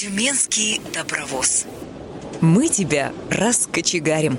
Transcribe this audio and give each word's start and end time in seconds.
Тюменский 0.00 0.80
добровоз. 0.94 1.66
Мы 2.40 2.68
тебя 2.68 3.12
раскочегарим. 3.30 4.38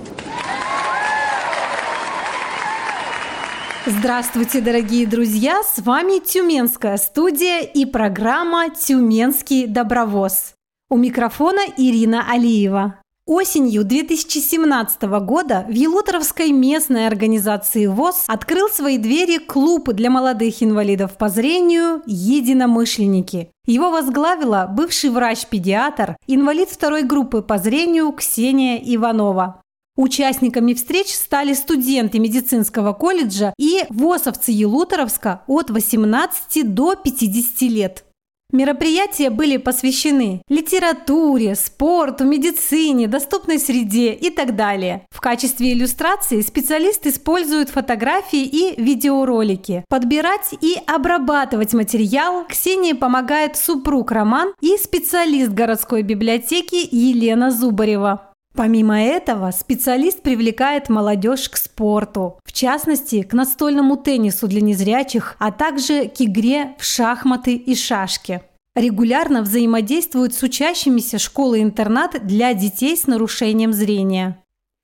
Здравствуйте, 3.85 4.59
дорогие 4.61 5.05
друзья! 5.05 5.61
С 5.61 5.79
вами 5.83 6.17
Тюменская 6.17 6.97
студия 6.97 7.59
и 7.61 7.85
программа 7.85 8.71
«Тюменский 8.71 9.67
добровоз». 9.67 10.55
У 10.89 10.97
микрофона 10.97 11.61
Ирина 11.77 12.25
Алиева. 12.27 12.99
Осенью 13.33 13.85
2017 13.85 15.03
года 15.21 15.65
в 15.65 15.71
Елуторовской 15.71 16.51
местной 16.51 17.07
организации 17.07 17.85
ВОЗ 17.85 18.25
открыл 18.27 18.67
свои 18.67 18.97
двери 18.97 19.37
клуб 19.37 19.87
для 19.93 20.09
молодых 20.09 20.61
инвалидов 20.61 21.15
по 21.17 21.29
зрению 21.29 22.01
«Единомышленники». 22.05 23.49
Его 23.65 23.89
возглавила 23.89 24.67
бывший 24.69 25.11
врач-педиатр, 25.11 26.17
инвалид 26.27 26.67
второй 26.67 27.03
группы 27.03 27.41
по 27.41 27.57
зрению 27.57 28.11
Ксения 28.11 28.77
Иванова. 28.83 29.61
Участниками 29.95 30.73
встреч 30.73 31.15
стали 31.15 31.53
студенты 31.53 32.19
медицинского 32.19 32.91
колледжа 32.91 33.53
и 33.57 33.85
ВОСовцы 33.89 34.51
Елуторовска 34.51 35.43
от 35.47 35.69
18 35.69 36.73
до 36.73 36.95
50 36.95 37.61
лет. 37.61 38.03
Мероприятия 38.51 39.29
были 39.29 39.57
посвящены 39.57 40.41
литературе, 40.49 41.55
спорту, 41.55 42.25
медицине, 42.25 43.07
доступной 43.07 43.59
среде 43.59 44.13
и 44.13 44.29
так 44.29 44.55
далее. 44.55 45.05
В 45.09 45.21
качестве 45.21 45.73
иллюстрации 45.73 46.41
специалист 46.41 47.05
использует 47.07 47.69
фотографии 47.69 48.43
и 48.43 48.81
видеоролики. 48.81 49.85
Подбирать 49.87 50.49
и 50.59 50.75
обрабатывать 50.85 51.73
материал 51.73 52.45
Ксении 52.45 52.93
помогает 52.93 53.55
супруг 53.55 54.11
Роман 54.11 54.53
и 54.61 54.77
специалист 54.77 55.51
городской 55.51 56.01
библиотеки 56.01 56.87
Елена 56.91 57.51
Зубарева. 57.51 58.30
Помимо 58.53 59.01
этого, 59.01 59.51
специалист 59.51 60.21
привлекает 60.21 60.89
молодежь 60.89 61.47
к 61.49 61.55
спорту, 61.55 62.37
в 62.43 62.51
частности, 62.51 63.23
к 63.23 63.33
настольному 63.33 63.95
теннису 63.95 64.47
для 64.47 64.61
незрячих, 64.61 65.35
а 65.39 65.51
также 65.51 66.09
к 66.09 66.19
игре 66.19 66.75
в 66.77 66.83
шахматы 66.83 67.55
и 67.55 67.75
шашки. 67.75 68.41
Регулярно 68.75 69.41
взаимодействует 69.41 70.33
с 70.33 70.43
учащимися 70.43 71.17
школы-интернат 71.17 72.25
для 72.25 72.53
детей 72.53 72.95
с 72.95 73.07
нарушением 73.07 73.73
зрения. 73.73 74.37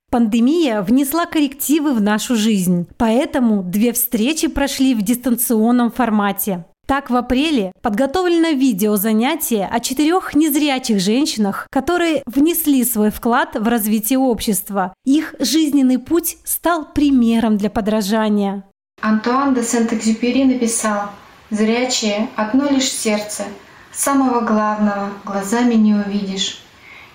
Пандемия 0.09 0.81
внесла 0.81 1.25
коррективы 1.25 1.93
в 1.93 2.01
нашу 2.01 2.37
жизнь, 2.37 2.87
поэтому 2.97 3.63
две 3.63 3.91
встречи 3.91 4.47
прошли 4.47 4.95
в 4.95 5.01
дистанционном 5.01 5.91
формате. 5.91 6.65
Так, 6.87 7.09
в 7.09 7.17
апреле 7.17 7.73
подготовлено 7.81 8.51
видео 8.51 8.95
занятие 8.95 9.67
о 9.69 9.81
четырех 9.81 10.35
незрячих 10.35 11.01
женщинах, 11.01 11.67
которые 11.69 12.23
внесли 12.25 12.85
свой 12.85 13.11
вклад 13.11 13.57
в 13.57 13.67
развитие 13.67 14.19
общества. 14.19 14.93
Их 15.03 15.35
жизненный 15.37 15.99
путь 15.99 16.37
стал 16.45 16.85
примером 16.93 17.57
для 17.57 17.69
подражания. 17.69 18.63
Антуан 19.01 19.53
де 19.53 19.63
Сент-Экзюпери 19.63 20.45
написал 20.45 21.09
«Зрячие– 21.49 22.29
одно 22.37 22.69
лишь 22.69 22.89
сердце, 22.89 23.43
самого 23.91 24.39
главного 24.39 25.09
глазами 25.25 25.73
не 25.73 25.93
увидишь». 25.93 26.63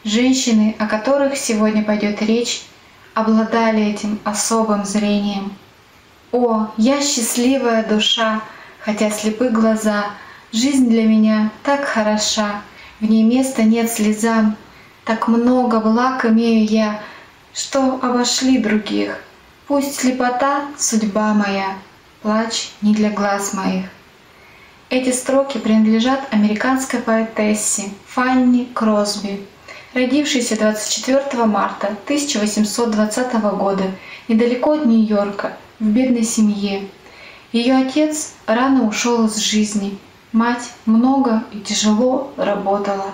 Женщины, 0.05 0.77
о 0.79 0.87
которых 0.87 1.39
сегодня 1.39 1.83
пойдет 1.83 2.21
речь, 2.21 2.63
обладали 3.15 3.83
этим 3.87 4.19
особым 4.25 4.85
зрением. 4.85 5.55
О, 6.31 6.67
я 6.77 7.01
счастливая 7.01 7.89
душа, 7.89 8.43
хотя 8.85 9.11
слепы 9.11 9.49
глаза. 9.49 10.07
Жизнь 10.53 10.89
для 10.89 11.05
меня 11.05 11.51
так 11.63 11.85
хороша, 11.85 12.63
в 13.01 13.05
ней 13.05 13.23
места 13.23 13.63
нет 13.63 13.91
слезам. 13.91 14.57
Так 15.05 15.29
много 15.29 15.81
благ 15.81 16.25
имею 16.27 16.65
я, 16.67 17.01
что 17.55 17.99
обошли 18.03 18.59
других. 18.59 19.19
Пусть 19.67 20.01
слепота— 20.01 20.67
судьба 20.79 21.33
моя, 21.35 21.75
плач 22.21 22.71
не 22.83 22.95
для 22.95 23.11
глаз 23.11 23.55
моих. 23.55 23.87
Эти 24.91 25.11
строки 25.11 25.59
принадлежат 25.59 26.21
американской 26.31 27.01
поэтессе 27.01 27.85
Фанни 28.07 28.69
Кросби, 28.75 29.47
родившейся 29.95 30.57
24 30.57 31.47
марта 31.47 31.97
1820 32.05 33.33
года 33.57 33.85
недалеко 34.29 34.73
от 34.73 34.85
Нью-Йорка 34.85 35.57
в 35.81 35.87
бедной 35.87 36.25
семье, 36.25 36.83
ее 37.53 37.77
отец 37.77 38.33
рано 38.47 38.89
ушел 38.89 39.27
из 39.27 39.37
жизни, 39.37 39.99
мать 40.33 40.71
много 40.87 41.45
и 41.53 41.61
тяжело 41.61 42.33
работала. 42.37 43.13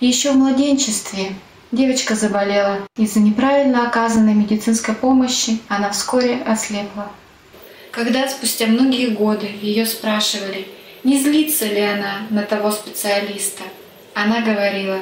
Еще 0.00 0.32
в 0.32 0.36
младенчестве 0.36 1.34
девочка 1.72 2.14
заболела. 2.14 2.86
Из-за 2.96 3.20
неправильно 3.20 3.86
оказанной 3.88 4.34
медицинской 4.34 4.94
помощи 4.94 5.60
она 5.68 5.90
вскоре 5.90 6.42
ослепла. 6.42 7.10
Когда 7.90 8.28
спустя 8.28 8.66
многие 8.66 9.08
годы 9.08 9.46
ее 9.46 9.86
спрашивали, 9.86 10.68
не 11.02 11.18
злится 11.18 11.64
ли 11.64 11.80
она 11.80 12.26
на 12.28 12.42
того 12.42 12.70
специалиста, 12.70 13.62
она 14.14 14.40
говорила, 14.40 15.00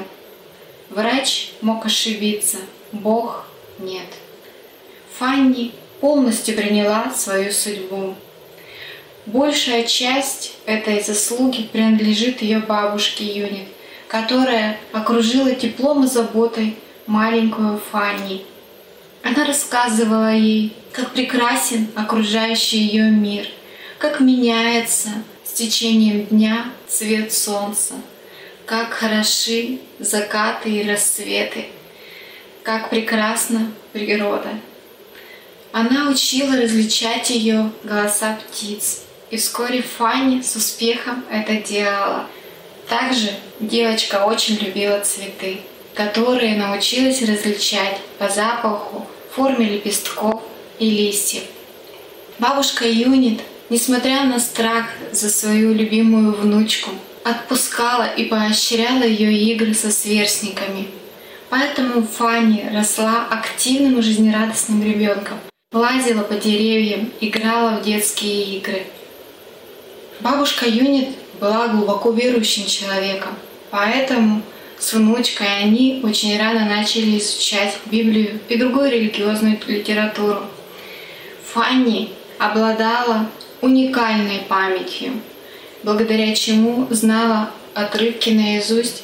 врач 0.91 1.53
мог 1.63 1.85
ошибиться, 1.87 2.59
Бог 2.93 3.47
нет. 3.79 4.07
Фанни 5.19 5.73
полностью 6.01 6.55
приняла 6.55 7.11
свою 7.11 7.51
судьбу. 7.51 8.15
Большая 9.27 9.85
часть 9.85 10.57
этой 10.67 11.01
заслуги 11.01 11.63
принадлежит 11.63 12.43
ее 12.43 12.59
бабушке 12.59 13.25
Юнит, 13.25 13.69
которая 14.09 14.81
окружила 14.91 15.55
теплом 15.55 16.05
и 16.05 16.09
заботой 16.09 16.77
маленькую 17.07 17.81
Фанни. 17.93 18.45
Она 19.23 19.45
рассказывала 19.45 20.35
ей, 20.35 20.75
как 20.91 21.13
прекрасен 21.13 21.87
окружающий 21.95 22.79
ее 22.79 23.13
мир, 23.13 23.47
как 23.99 24.19
меняется 24.19 25.11
с 25.45 25.53
течением 25.53 26.27
дня 26.27 26.73
цвет 26.89 27.33
солнца, 27.33 27.95
как 28.67 28.91
хороши 28.91 29.79
закаты 30.01 30.69
и 30.69 30.91
рассветы, 30.91 31.67
как 32.65 32.91
прекрасна 32.91 33.71
природа. 33.93 34.49
Она 35.71 36.11
учила 36.11 36.57
различать 36.57 37.31
ее 37.31 37.71
голоса 37.85 38.37
птиц, 38.37 39.03
и 39.33 39.39
вскоре 39.39 39.81
Фанни 39.81 40.43
с 40.43 40.55
успехом 40.57 41.25
это 41.31 41.55
делала. 41.57 42.27
Также 42.87 43.31
девочка 43.61 44.27
очень 44.27 44.59
любила 44.59 45.01
цветы, 45.01 45.61
которые 45.95 46.55
научилась 46.57 47.23
различать 47.23 47.99
по 48.19 48.29
запаху, 48.29 49.07
форме 49.35 49.71
лепестков 49.71 50.43
и 50.79 50.91
листьев. 50.91 51.45
Бабушка 52.39 52.87
Юнит, 52.87 53.41
несмотря 53.71 54.25
на 54.25 54.39
страх 54.39 54.85
за 55.13 55.31
свою 55.31 55.73
любимую 55.73 56.35
внучку, 56.35 56.91
отпускала 57.25 58.05
и 58.15 58.27
поощряла 58.27 59.05
ее 59.05 59.33
игры 59.55 59.73
со 59.73 59.91
сверстниками. 59.91 60.89
Поэтому 61.49 62.07
Фанни 62.07 62.69
росла 62.71 63.29
активным 63.31 63.99
и 63.99 64.03
жизнерадостным 64.03 64.85
ребенком, 64.85 65.39
лазила 65.73 66.23
по 66.23 66.35
деревьям, 66.35 67.11
играла 67.23 67.79
в 67.79 67.83
детские 67.83 68.59
игры– 68.59 68.85
Бабушка 70.23 70.67
Юнит 70.67 71.09
была 71.41 71.67
глубоко 71.67 72.13
верующим 72.13 72.65
человеком, 72.67 73.35
поэтому 73.71 74.43
с 74.79 74.93
внучкой 74.93 75.49
они 75.65 76.01
очень 76.05 76.39
рано 76.39 76.65
начали 76.65 77.19
изучать 77.19 77.77
Библию 77.87 78.39
и 78.49 78.57
другую 78.57 78.93
религиозную 78.93 79.59
литературу. 79.67 80.43
Фанни 81.53 82.11
обладала 82.39 83.27
уникальной 83.63 84.43
памятью, 84.49 85.15
благодаря 85.83 86.33
чему 86.37 86.87
знала 86.91 87.51
отрывки 87.75 88.31
наизусть 88.31 89.03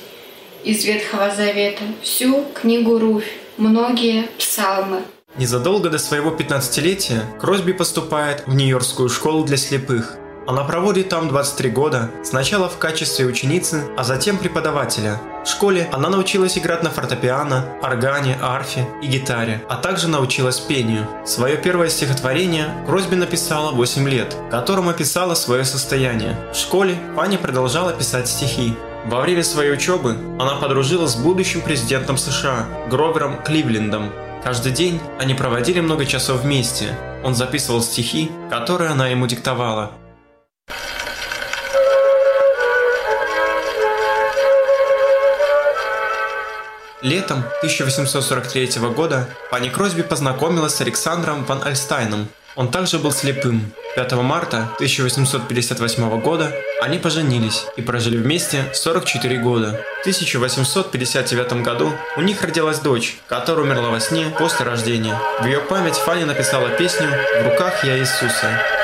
из 0.62 0.84
Ветхого 0.84 1.34
Завета, 1.34 1.82
всю 2.00 2.44
книгу 2.54 2.96
Руфь, 2.96 3.32
многие 3.56 4.28
псалмы. 4.38 5.02
Незадолго 5.36 5.90
до 5.90 5.98
своего 5.98 6.30
15-летия 6.30 7.22
Кросби 7.40 7.72
поступает 7.72 8.44
в 8.46 8.54
Нью-Йоркскую 8.54 9.08
школу 9.08 9.44
для 9.44 9.56
слепых– 9.56 10.16
она 10.48 10.64
проводит 10.64 11.10
там 11.10 11.28
23 11.28 11.68
года, 11.68 12.10
сначала 12.24 12.70
в 12.70 12.78
качестве 12.78 13.26
ученицы, 13.26 13.84
а 13.98 14.02
затем 14.02 14.38
преподавателя. 14.38 15.20
В 15.44 15.46
школе 15.46 15.86
она 15.92 16.08
научилась 16.08 16.56
играть 16.56 16.82
на 16.82 16.88
фортепиано, 16.88 17.66
органе, 17.82 18.38
арфе 18.40 18.88
и 19.02 19.08
гитаре, 19.08 19.62
а 19.68 19.76
также 19.76 20.08
научилась 20.08 20.58
пению. 20.58 21.06
Свое 21.26 21.58
первое 21.58 21.90
стихотворение 21.90 22.70
Кросби 22.86 23.14
написала 23.14 23.72
8 23.72 24.08
лет, 24.08 24.34
которым 24.50 24.88
описала 24.88 25.34
свое 25.34 25.66
состояние. 25.66 26.34
В 26.54 26.56
школе 26.56 26.96
Фанни 27.14 27.36
продолжала 27.36 27.92
писать 27.92 28.26
стихи. 28.26 28.74
Во 29.04 29.20
время 29.20 29.44
своей 29.44 29.74
учебы 29.74 30.16
она 30.40 30.54
подружилась 30.54 31.12
с 31.12 31.16
будущим 31.16 31.60
президентом 31.60 32.16
США 32.16 32.64
Гровером 32.88 33.42
Кливлендом. 33.42 34.10
Каждый 34.42 34.72
день 34.72 34.98
они 35.18 35.34
проводили 35.34 35.80
много 35.80 36.06
часов 36.06 36.40
вместе. 36.40 36.96
Он 37.22 37.34
записывал 37.34 37.82
стихи, 37.82 38.30
которые 38.48 38.92
она 38.92 39.08
ему 39.08 39.26
диктовала. 39.26 39.92
Летом 47.00 47.44
1843 47.58 48.80
года 48.88 49.28
Фанни 49.50 49.68
Кросби 49.68 50.02
познакомилась 50.02 50.74
с 50.74 50.80
Александром 50.80 51.44
Ван 51.44 51.62
Альстайном. 51.62 52.26
Он 52.56 52.72
также 52.72 52.98
был 52.98 53.12
слепым. 53.12 53.72
5 53.94 54.12
марта 54.14 54.68
1858 54.74 56.20
года 56.20 56.52
они 56.80 56.98
поженились 56.98 57.66
и 57.76 57.82
прожили 57.82 58.16
вместе 58.16 58.64
44 58.72 59.38
года. 59.38 59.80
В 59.98 60.00
1859 60.00 61.62
году 61.62 61.92
у 62.16 62.20
них 62.20 62.42
родилась 62.42 62.80
дочь, 62.80 63.16
которая 63.28 63.64
умерла 63.64 63.90
во 63.90 64.00
сне 64.00 64.34
после 64.36 64.66
рождения. 64.66 65.16
В 65.40 65.46
ее 65.46 65.60
память 65.60 65.94
Фанни 65.94 66.24
написала 66.24 66.68
песню 66.70 67.08
«В 67.42 67.48
руках 67.48 67.84
я 67.84 67.96
Иисуса». 67.96 68.77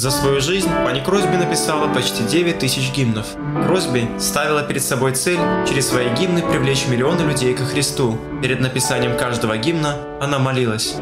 За 0.00 0.10
свою 0.10 0.40
жизнь 0.40 0.70
Пани 0.82 1.00
Кросби 1.00 1.36
написала 1.36 1.86
почти 1.92 2.22
9 2.22 2.58
тысяч 2.58 2.90
гимнов. 2.90 3.26
Кросби 3.66 4.08
ставила 4.18 4.62
перед 4.62 4.82
собой 4.82 5.12
цель 5.12 5.38
через 5.68 5.90
свои 5.90 6.08
гимны 6.14 6.40
привлечь 6.40 6.86
миллионы 6.86 7.20
людей 7.20 7.52
ко 7.52 7.66
Христу. 7.66 8.18
Перед 8.40 8.60
написанием 8.60 9.14
каждого 9.18 9.58
гимна 9.58 9.96
она 10.18 10.38
молилась. 10.38 10.96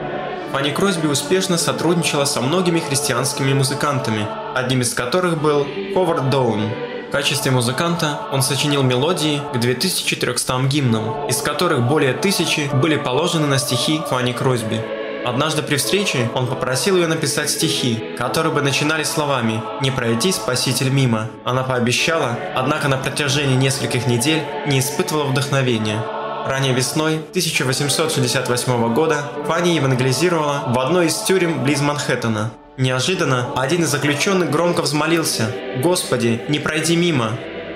Фанни 0.51 0.71
Кросби 0.71 1.07
успешно 1.07 1.59
сотрудничала 1.59 2.25
со 2.25 2.41
многими 2.41 2.81
христианскими 2.81 3.53
музыкантами, 3.53 4.27
одним 4.57 4.81
из 4.81 4.93
которых 4.95 5.41
был 5.41 5.65
Ховард 5.95 6.29
Доун. 6.29 6.69
В 7.07 7.13
качестве 7.13 7.53
музыканта 7.53 8.19
он 8.33 8.43
сочинил 8.43 8.83
мелодии 8.83 9.41
к 9.55 9.61
2300 9.61 10.63
гимнам, 10.65 11.29
из 11.29 11.37
которых 11.41 11.87
более 11.87 12.15
тысячи 12.15 12.69
были 12.75 12.97
положены 12.97 13.47
на 13.47 13.59
стихи 13.59 14.01
Фанни 14.11 14.33
Кросби. 14.33 14.98
Однажды 15.25 15.63
при 15.63 15.77
встрече 15.77 16.31
он 16.35 16.47
попросил 16.47 16.97
ее 16.97 17.07
написать 17.07 17.51
стихи, 17.51 18.15
которые 18.17 18.53
бы 18.53 18.63
начинались 18.63 19.09
словами 19.09 19.63
«Не 19.83 19.91
пройти, 19.91 20.33
Спаситель, 20.33 20.91
мимо». 20.91 21.29
Она 21.45 21.63
пообещала, 21.65 22.39
однако 22.55 22.89
на 22.89 22.97
протяжении 22.97 23.57
нескольких 23.57 24.07
недель 24.07 24.43
не 24.67 24.79
испытывала 24.79 25.25
вдохновения. 25.25 26.03
Ранее 26.47 26.73
весной 26.73 27.17
1868 27.17 28.95
года 28.95 29.17
Фанни 29.47 29.71
евангелизировала 29.71 30.65
в 30.69 30.79
одной 30.79 31.09
из 31.09 31.17
тюрем 31.17 31.63
близ 31.63 31.81
Манхэттена. 31.83 32.53
Неожиданно 32.79 33.49
один 33.57 33.83
из 33.83 33.89
заключенных 33.89 34.51
громко 34.51 34.83
взмолился 34.83 35.51
«Господи, 35.83 36.41
не 36.49 36.59
пройди 36.59 36.97
мимо!». 36.97 37.33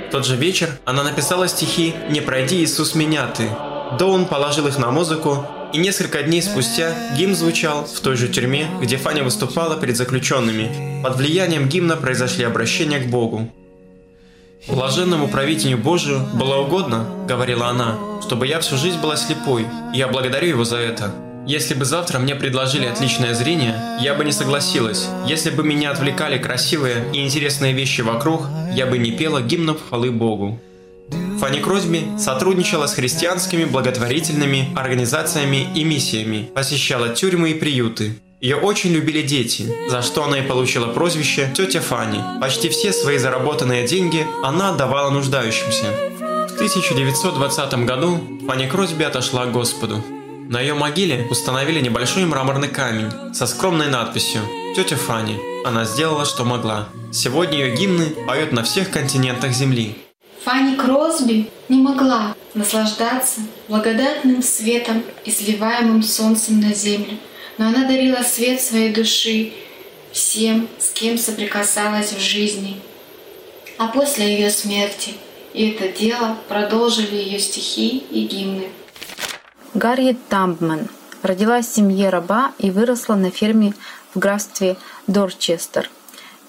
В 0.09 0.12
тот 0.12 0.25
же 0.25 0.37
вечер 0.37 0.71
она 0.85 1.03
написала 1.03 1.49
стихи 1.49 1.94
«Не 2.09 2.21
пройди, 2.21 2.62
Иисус, 2.62 2.94
меня 2.94 3.27
ты». 3.27 3.50
Доун 3.99 4.27
положил 4.27 4.69
их 4.69 4.79
на 4.79 4.91
музыку, 4.91 5.44
и 5.72 5.78
несколько 5.78 6.22
дней 6.22 6.42
спустя 6.42 6.94
гимн 7.16 7.34
звучал 7.34 7.84
в 7.84 8.00
той 8.00 8.16
же 8.16 8.28
тюрьме, 8.28 8.66
где 8.80 8.96
Фаня 8.96 9.24
выступала 9.24 9.80
перед 9.80 9.96
заключенными. 9.96 11.02
Под 11.02 11.16
влиянием 11.16 11.69
гимна 11.69 11.96
произошли 11.96 12.44
обращения 12.44 12.98
к 13.00 13.06
Богу. 13.06 13.50
«Блаженному 14.69 15.28
правителю 15.28 15.78
Божию 15.78 16.20
было 16.34 16.56
угодно,— 16.58 17.08
говорила 17.28 17.69
она,— 17.69 17.98
чтобы 18.22 18.46
я 18.46 18.60
всю 18.60 18.76
жизнь 18.76 19.00
была 19.00 19.16
слепой, 19.16 19.66
и 19.92 19.98
я 19.98 20.06
благодарю 20.06 20.48
его 20.48 20.64
за 20.64 20.76
это. 20.76 21.12
Если 21.44 21.74
бы 21.74 21.84
завтра 21.84 22.20
мне 22.20 22.36
предложили 22.36 22.86
отличное 22.86 23.34
зрение, 23.34 23.74
я 24.00 24.14
бы 24.14 24.24
не 24.24 24.30
согласилась. 24.30 25.08
Если 25.26 25.50
бы 25.50 25.64
меня 25.64 25.90
отвлекали 25.90 26.38
красивые 26.38 27.04
и 27.12 27.24
интересные 27.24 27.72
вещи 27.72 28.02
вокруг, 28.02 28.42
я 28.72 28.86
бы 28.86 28.98
не 28.98 29.10
пела 29.10 29.42
гимнов 29.42 29.78
хвалы 29.88 30.12
Богу. 30.12 30.60
Фанни 31.43 31.59
Кросби 31.59 32.06
сотрудничала 32.21 32.87
с 32.87 32.94
христианскими 32.94 33.65
благотворительными 33.65 34.73
организациями 34.77 35.67
и 35.75 35.83
миссиями, 35.83 36.49
посещала 36.55 37.09
тюрьмы 37.09 37.50
и 37.50 37.55
приюты. 37.55 38.12
Ее 38.41 38.55
очень 38.55 38.93
любили 38.93 39.23
дети, 39.23 39.67
за 39.89 40.03
что 40.03 40.23
она 40.23 40.39
и 40.39 40.47
получила 40.47 40.87
прозвище 40.87 41.53
«Тетя 41.53 41.81
Фанни». 41.81 42.23
Почти 42.41 42.69
все 42.69 42.93
свои 42.93 43.19
заработанные 43.19 43.89
деньги 43.89 44.25
она 44.44 44.69
отдавала 44.69 45.11
нуждающимся. 45.11 45.87
В 46.49 46.55
1920 46.55 47.75
году 47.87 48.21
Фанни 48.47 48.69
Кросби 48.69 49.03
отошла 49.03 49.47
к 49.47 49.50
Господу. 49.50 50.00
На 50.49 50.61
ее 50.61 50.75
могиле 50.75 51.27
установили 51.29 51.81
небольшой 51.81 52.25
мраморный 52.25 52.69
камень 52.69 53.35
со 53.35 53.49
скромной 53.49 53.89
надписью 53.89 54.43
«Тетя 54.77 54.94
Фанни». 54.94 55.41
Она 55.67 55.87
сделала, 55.87 56.25
что 56.25 56.44
могла. 56.44 56.87
Сегодня 57.12 57.59
ее 57.59 57.75
гимны 57.75 58.11
поют 58.29 58.53
на 58.53 58.62
всех 58.62 58.93
континентах 58.93 59.50
Земли. 59.50 59.97
Фанни 60.44 60.75
Кросби 60.75 61.50
не 61.69 61.79
могла 61.79 62.35
наслаждаться 62.55 63.43
благодатным 63.69 64.43
светом, 64.43 65.05
изливаемым 65.25 66.03
солнцем 66.03 66.61
на 66.61 66.75
землю, 66.75 67.17
но 67.59 67.69
она 67.69 67.87
дарила 67.87 68.23
свет 68.23 68.61
своей 68.61 68.93
души 68.93 69.53
всем, 70.11 70.69
с 70.81 70.91
кем 70.91 71.17
соприкасалась 71.17 72.12
в 72.12 72.19
жизни. 72.21 72.81
А 73.79 73.87
после 73.89 74.35
ее 74.35 74.50
смерти 74.50 75.15
и 75.55 75.71
это 75.71 75.89
дело 75.97 76.37
продолжили 76.49 77.15
ее 77.15 77.39
стихи 77.39 77.99
и 77.99 78.27
гимны. 78.27 78.69
Гарриет 79.75 80.17
Тамбман 80.29 80.89
родилась 81.23 81.69
в 81.69 81.75
семье 81.75 82.09
раба 82.09 82.53
и 82.59 82.71
выросла 82.71 83.15
на 83.15 83.31
ферме 83.31 83.75
в 84.15 84.19
графстве 84.19 84.77
Дорчестер, 85.06 85.89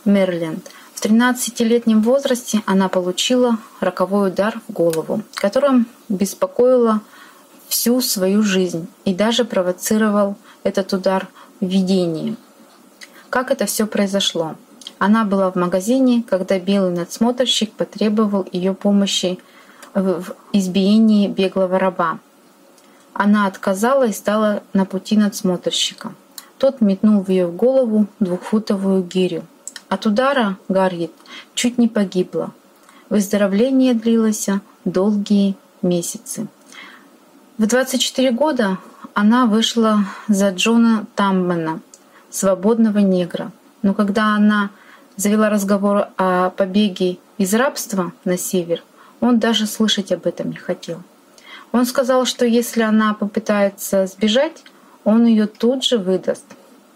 Мэриленд– 0.04 0.72
13-летнем 1.04 2.02
возрасте 2.02 2.64
она 2.66 2.88
получила 2.88 3.58
роковой 3.82 4.30
удар 4.30 4.62
в 4.70 4.72
голову, 4.72 5.22
которым 5.36 5.86
беспокоила 6.08 7.02
всю 7.68 8.00
свою 8.00 8.42
жизнь 8.42 8.88
и 9.04 9.14
даже 9.14 9.44
провоцировал 9.44 10.38
этот 10.64 10.94
удар 10.94 11.28
в 11.60 11.66
видении. 11.66 12.38
Как 13.30 13.52
это 13.52 13.66
все 13.66 13.86
произошло? 13.86 14.56
Она 14.98 15.26
была 15.26 15.52
в 15.52 15.56
магазине, 15.56 16.24
когда 16.30 16.58
белый 16.58 16.94
надсмотрщик 16.94 17.74
потребовал 17.74 18.48
ее 18.54 18.74
помощи 18.74 19.40
в 19.94 20.34
избиении 20.54 21.28
беглого 21.28 21.80
раба. 21.80 22.20
Она 23.12 23.48
отказала 23.48 24.08
и 24.08 24.14
стала 24.14 24.64
на 24.72 24.86
пути 24.86 25.18
надсмотрщика. 25.18 26.14
Тот 26.58 26.80
метнул 26.80 27.22
в 27.22 27.28
ее 27.28 27.50
голову 27.50 28.08
двухфутовую 28.22 29.04
гирю. 29.04 29.44
От 29.94 30.08
удара 30.08 30.58
Гарриет 30.70 31.12
чуть 31.54 31.78
не 31.78 31.88
погибла. 31.88 32.52
Выздоровление 33.10 33.94
длилось 33.94 34.50
долгие 34.86 35.56
месяцы. 35.84 36.48
В 37.60 37.68
24 37.68 38.32
года 38.32 38.80
она 39.14 39.46
вышла 39.46 40.00
за 40.28 40.50
Джона 40.50 41.06
Таммена, 41.14 41.80
свободного 42.32 42.98
негра. 42.98 43.52
Но 43.84 43.94
когда 43.94 44.36
она 44.36 44.72
завела 45.16 45.52
разговор 45.52 46.08
о 46.18 46.50
побеге 46.50 47.20
из 47.38 47.54
рабства 47.54 48.14
на 48.26 48.36
север, 48.36 48.84
он 49.20 49.38
даже 49.38 49.68
слышать 49.68 50.12
об 50.12 50.26
этом 50.26 50.50
не 50.50 50.58
хотел. 50.58 51.04
Он 51.72 51.86
сказал, 51.86 52.26
что 52.26 52.48
если 52.48 52.82
она 52.82 53.14
попытается 53.14 54.08
сбежать, 54.08 54.64
он 55.04 55.28
ее 55.28 55.46
тут 55.46 55.84
же 55.84 56.00
выдаст. 56.00 56.46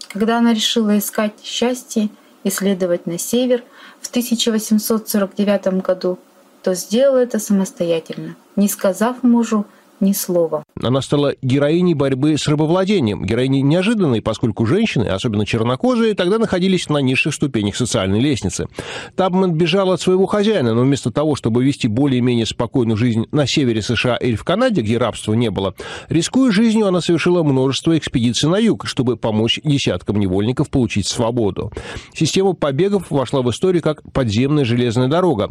Когда 0.08 0.38
она 0.38 0.52
решила 0.52 0.98
искать 0.98 1.34
счастье 1.44 2.08
и 2.48 2.50
следовать 2.50 3.06
на 3.06 3.18
север 3.18 3.62
в 4.00 4.08
1849 4.08 5.82
году, 5.82 6.18
то 6.62 6.74
сделал 6.74 7.16
это 7.16 7.38
самостоятельно, 7.38 8.36
не 8.56 8.68
сказав 8.68 9.22
мужу 9.22 9.66
ни 10.00 10.12
слова. 10.12 10.64
Она 10.80 11.02
стала 11.02 11.34
героиней 11.42 11.94
борьбы 11.94 12.36
с 12.38 12.46
рабовладением. 12.46 13.24
Героиней 13.24 13.62
неожиданной, 13.62 14.22
поскольку 14.22 14.64
женщины, 14.64 15.04
особенно 15.04 15.44
чернокожие, 15.44 16.14
тогда 16.14 16.38
находились 16.38 16.88
на 16.88 16.98
низших 16.98 17.34
ступенях 17.34 17.76
социальной 17.76 18.20
лестницы. 18.20 18.68
Табман 19.16 19.54
бежала 19.54 19.94
от 19.94 20.00
своего 20.00 20.26
хозяина, 20.26 20.74
но 20.74 20.82
вместо 20.82 21.10
того, 21.10 21.34
чтобы 21.34 21.64
вести 21.64 21.88
более-менее 21.88 22.46
спокойную 22.46 22.96
жизнь 22.96 23.26
на 23.32 23.46
севере 23.46 23.82
США 23.82 24.16
или 24.16 24.36
в 24.36 24.44
Канаде, 24.44 24.82
где 24.82 24.98
рабства 24.98 25.34
не 25.34 25.50
было, 25.50 25.74
рискуя 26.08 26.52
жизнью, 26.52 26.86
она 26.86 27.00
совершила 27.00 27.42
множество 27.42 27.96
экспедиций 27.98 28.48
на 28.48 28.58
юг, 28.58 28.86
чтобы 28.86 29.16
помочь 29.16 29.60
десяткам 29.64 30.20
невольников 30.20 30.70
получить 30.70 31.06
свободу. 31.06 31.72
Система 32.14 32.52
побегов 32.52 33.10
вошла 33.10 33.42
в 33.42 33.50
историю 33.50 33.82
как 33.82 34.02
подземная 34.12 34.64
железная 34.64 35.08
дорога. 35.08 35.50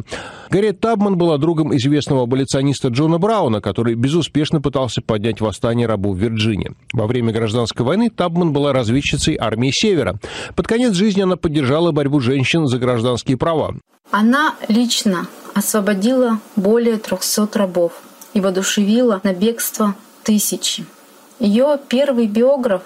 Гарриет 0.50 0.80
Табман 0.80 1.18
была 1.18 1.36
другом 1.38 1.76
известного 1.76 2.22
аболициониста 2.22 2.88
Джона 2.88 3.18
Брауна, 3.18 3.60
который 3.60 3.94
безуспешно 3.94 4.37
пытался 4.60 5.00
поднять 5.00 5.18
поднять 5.18 5.40
восстание 5.40 5.86
рабов 5.86 6.16
в 6.16 6.20
Вирджинии. 6.20 6.72
Во 6.92 7.06
время 7.06 7.32
гражданской 7.32 7.84
войны 7.84 8.08
Табман 8.08 8.52
была 8.52 8.72
разведчицей 8.72 9.36
армии 9.36 9.70
Севера. 9.70 10.18
Под 10.54 10.66
конец 10.66 10.94
жизни 10.94 11.22
она 11.22 11.36
поддержала 11.36 11.92
борьбу 11.92 12.20
женщин 12.20 12.66
за 12.66 12.78
гражданские 12.78 13.36
права. 13.36 13.74
Она 14.10 14.54
лично 14.68 15.26
освободила 15.54 16.38
более 16.56 16.96
300 16.96 17.48
рабов 17.58 17.92
и 18.32 18.40
воодушевила 18.40 19.20
на 19.24 19.32
бегство 19.34 19.94
тысячи. 20.22 20.86
Ее 21.40 21.78
первый 21.88 22.26
биограф 22.26 22.82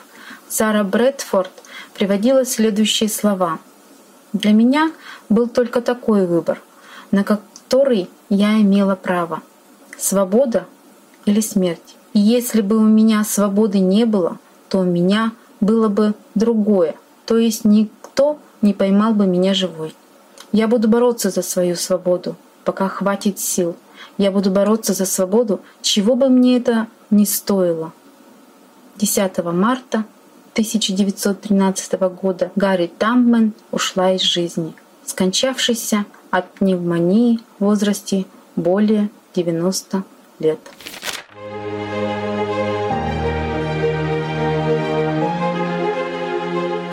Сара 0.48 0.84
Брэдфорд 0.84 1.52
приводила 1.94 2.44
следующие 2.44 3.08
слова. 3.08 3.58
«Для 4.32 4.52
меня 4.52 4.90
был 5.28 5.48
только 5.48 5.80
такой 5.80 6.26
выбор, 6.26 6.60
на 7.10 7.24
который 7.24 8.08
я 8.30 8.60
имела 8.60 8.96
право— 8.96 9.42
свобода 9.98 10.66
или 11.26 11.40
смерть. 11.40 11.96
И 12.12 12.20
если 12.20 12.60
бы 12.60 12.76
у 12.76 12.82
меня 12.82 13.24
свободы 13.24 13.78
не 13.78 14.04
было, 14.04 14.38
то 14.68 14.80
у 14.80 14.84
меня 14.84 15.32
было 15.60 15.88
бы 15.88 16.14
другое, 16.34 16.94
то 17.26 17.38
есть 17.38 17.64
никто 17.64 18.38
не 18.60 18.74
поймал 18.74 19.14
бы 19.14 19.26
меня 19.26 19.54
живой. 19.54 19.94
Я 20.52 20.68
буду 20.68 20.88
бороться 20.88 21.30
за 21.30 21.42
свою 21.42 21.76
свободу, 21.76 22.36
пока 22.64 22.88
хватит 22.88 23.38
сил. 23.38 23.76
Я 24.18 24.30
буду 24.30 24.50
бороться 24.50 24.92
за 24.92 25.06
свободу, 25.06 25.60
чего 25.80 26.14
бы 26.14 26.28
мне 26.28 26.58
это 26.58 26.88
ни 27.10 27.24
стоило. 27.24 27.92
10 28.96 29.38
марта 29.44 30.04
1913 30.52 31.92
года 32.20 32.52
Гарри 32.56 32.90
Таммен 32.98 33.54
ушла 33.70 34.12
из 34.12 34.20
жизни, 34.20 34.74
скончавшись 35.06 35.94
от 36.30 36.50
пневмонии 36.52 37.40
в 37.58 37.64
возрасте 37.64 38.26
более 38.54 39.08
90 39.34 40.04
лет. 40.40 40.60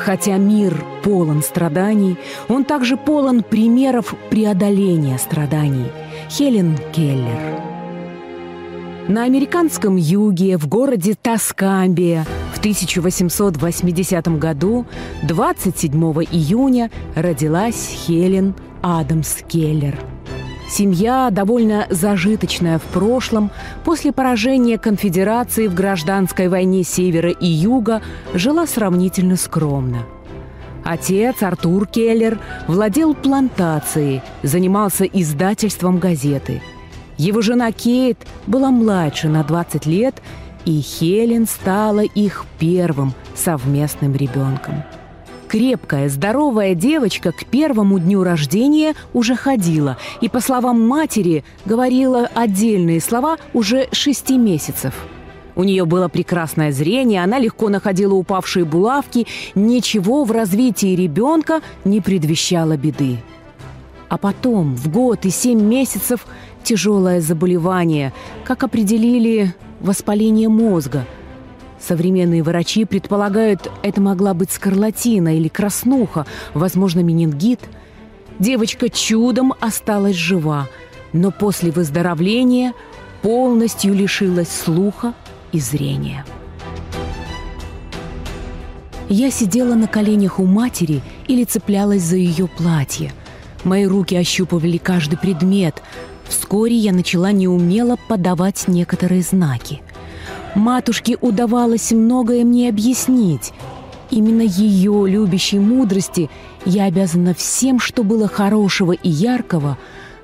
Хотя 0.10 0.38
мир 0.38 0.84
полон 1.04 1.44
страданий, 1.44 2.18
он 2.48 2.66
также 2.66 2.98
полон 2.98 3.44
примеров 3.44 4.16
преодоления 4.32 5.20
страданий. 5.20 5.92
Хелен 6.32 6.80
Келлер. 6.92 7.62
На 9.08 9.25
американском 9.25 9.98
юге, 9.98 10.58
в 10.58 10.68
городе 10.68 11.13
Тоскамбия, 11.13 12.25
в 12.56 12.58
1880 12.58 14.39
году, 14.39 14.88
27 15.22 15.94
июня, 16.32 16.89
родилась 17.13 17.88
Хелен 18.08 18.56
Адамс 18.82 19.44
Келлер. 19.48 20.00
Семья, 20.70 21.30
довольно 21.32 21.88
зажиточная 21.90 22.78
в 22.78 22.84
прошлом, 22.84 23.52
после 23.84 24.12
поражения 24.12 24.78
конфедерации 24.78 25.68
в 25.68 25.74
гражданской 25.74 26.48
войне 26.48 26.84
Севера 26.84 27.32
и 27.32 27.48
Юга, 27.48 28.02
жила 28.34 28.68
сравнительно 28.68 29.36
скромно. 29.36 30.06
Отец, 30.86 31.42
Артур 31.42 31.88
Келлер, 31.88 32.40
владел 32.68 33.16
плантацией, 33.16 34.22
занимался 34.44 35.06
издательством 35.06 36.00
газеты– 36.00 36.62
его 37.20 37.42
жена 37.42 37.74
Кейт 37.74 38.18
была 38.48 38.72
младше 38.72 39.28
на 39.28 39.44
20 39.44 39.86
лет, 39.86 40.16
и 40.64 40.80
Хелен 40.80 41.48
стала 41.48 42.00
их 42.00 42.46
первым 42.60 43.14
совместным 43.36 44.16
ребенком. 44.16 44.84
Крепкая, 45.50 46.10
здоровая 46.10 46.75
девочка 46.75 47.32
к 47.32 47.44
первому 47.44 47.98
дню 47.98 48.24
рождения 48.24 48.94
уже 49.13 49.36
ходила 49.36 49.98
и, 50.22 50.29
по 50.29 50.41
словам 50.41 50.88
матери, 50.88 51.44
говорила 51.65 52.29
отдельные 52.36 53.01
слова 53.01 53.38
уже 53.53 53.89
шести 53.91 54.38
месяцев. 54.38 54.94
У 55.56 55.63
нее 55.63 55.86
было 55.86 56.08
прекрасное 56.08 56.72
зрение, 56.72 57.24
она 57.24 57.39
легко 57.39 57.70
находила 57.70 58.13
упавшие 58.13 58.63
булавки, 58.63 59.25
ничего 59.56 60.24
в 60.24 60.32
развитии 60.32 60.96
ребенка 60.96 61.62
не 61.84 62.00
предвещало 62.00 62.77
беды. 62.77 63.18
А 64.08 64.20
потом, 64.20 64.75
в 64.75 64.91
год 64.91 65.25
и 65.25 65.32
семь 65.32 65.62
месяцев, 65.62 66.27
тяжелое 66.63 67.22
заболевание, 67.22 68.13
как 68.44 68.63
определили 68.63 69.56
воспаление 69.79 70.48
мозга. 70.48 71.06
Современные 71.80 72.44
врачи 72.44 72.86
предполагают, 72.86 73.72
это 73.84 74.02
могла 74.02 74.34
быть 74.34 74.52
скарлатина 74.52 75.38
или 75.38 75.48
краснуха, 75.48 76.26
возможно, 76.54 77.00
менингит. 77.00 77.60
Девочка 78.38 78.90
чудом 78.90 79.54
осталась 79.60 80.16
жива, 80.16 80.68
но 81.14 81.32
после 81.32 81.72
выздоровления 81.72 82.74
полностью 83.22 83.94
лишилась 83.94 84.50
слуха 84.50 85.14
и 85.52 85.60
зрения. 85.60 86.26
Я 89.08 89.32
сидела 89.32 89.74
на 89.74 89.88
коленях 89.88 90.40
у 90.40 90.46
матери 90.46 91.02
или 91.28 91.44
цеплялась 91.44 92.04
за 92.04 92.18
ее 92.18 92.48
платье. 92.48 93.12
Мои 93.64 93.86
руки 93.86 94.16
ощупывали 94.16 94.78
каждый 94.78 95.18
предмет, 95.18 95.82
Вскоре 96.30 96.76
я 96.76 96.94
начала 96.94 97.32
неумело 97.32 97.98
подавать 98.08 98.68
некоторые 98.68 99.24
знаки. 99.24 99.82
Матушке 100.60 101.18
удавалось 101.22 101.92
многое 101.92 102.44
мне 102.44 102.68
объяснить. 102.68 103.54
Именно 104.12 104.42
ее 104.42 105.06
любящей 105.08 105.58
мудрости 105.58 106.30
я 106.66 106.84
обязана 106.84 107.34
всем, 107.34 107.80
что 107.80 108.04
было 108.04 108.28
хорошего 108.28 108.92
и 108.92 109.08
яркого 109.10 109.78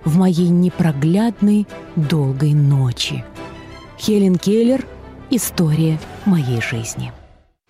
в 0.03 0.17
моей 0.17 0.49
непроглядной 0.49 1.67
долгой 1.95 2.53
ночи. 2.53 3.23
Хелен 3.97 4.35
Келлер 4.35 4.85
«История 5.29 5.97
моей 6.25 6.61
жизни». 6.61 7.13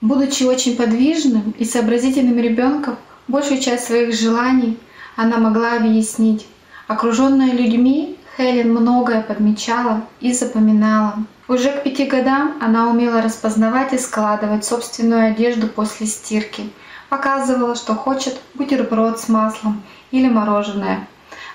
Будучи 0.02 0.44
очень 0.44 0.76
подвижным 0.76 1.54
и 1.60 1.66
сообразительным 1.66 2.40
ребенком, 2.40 2.96
большую 3.28 3.62
часть 3.62 3.86
своих 3.86 4.16
желаний 4.16 4.80
она 5.16 5.38
могла 5.38 5.78
объяснить. 5.78 6.48
Окруженная 6.88 7.52
людьми, 7.52 8.18
Хелен 8.38 8.72
многое 8.72 9.22
подмечала 9.22 10.02
и 10.20 10.34
запоминала. 10.34 11.26
Уже 11.48 11.72
к 11.72 11.84
пяти 11.84 12.06
годам 12.06 12.58
она 12.60 12.90
умела 12.90 13.22
распознавать 13.22 13.94
и 13.94 14.00
складывать 14.00 14.66
собственную 14.66 15.28
одежду 15.28 15.68
после 15.68 16.08
стирки. 16.08 16.72
Показывала, 17.10 17.76
что 17.76 17.94
хочет 17.94 18.40
бутерброд 18.56 19.20
с 19.20 19.30
маслом 19.30 19.84
или 20.10 20.28
мороженое. 20.28 21.08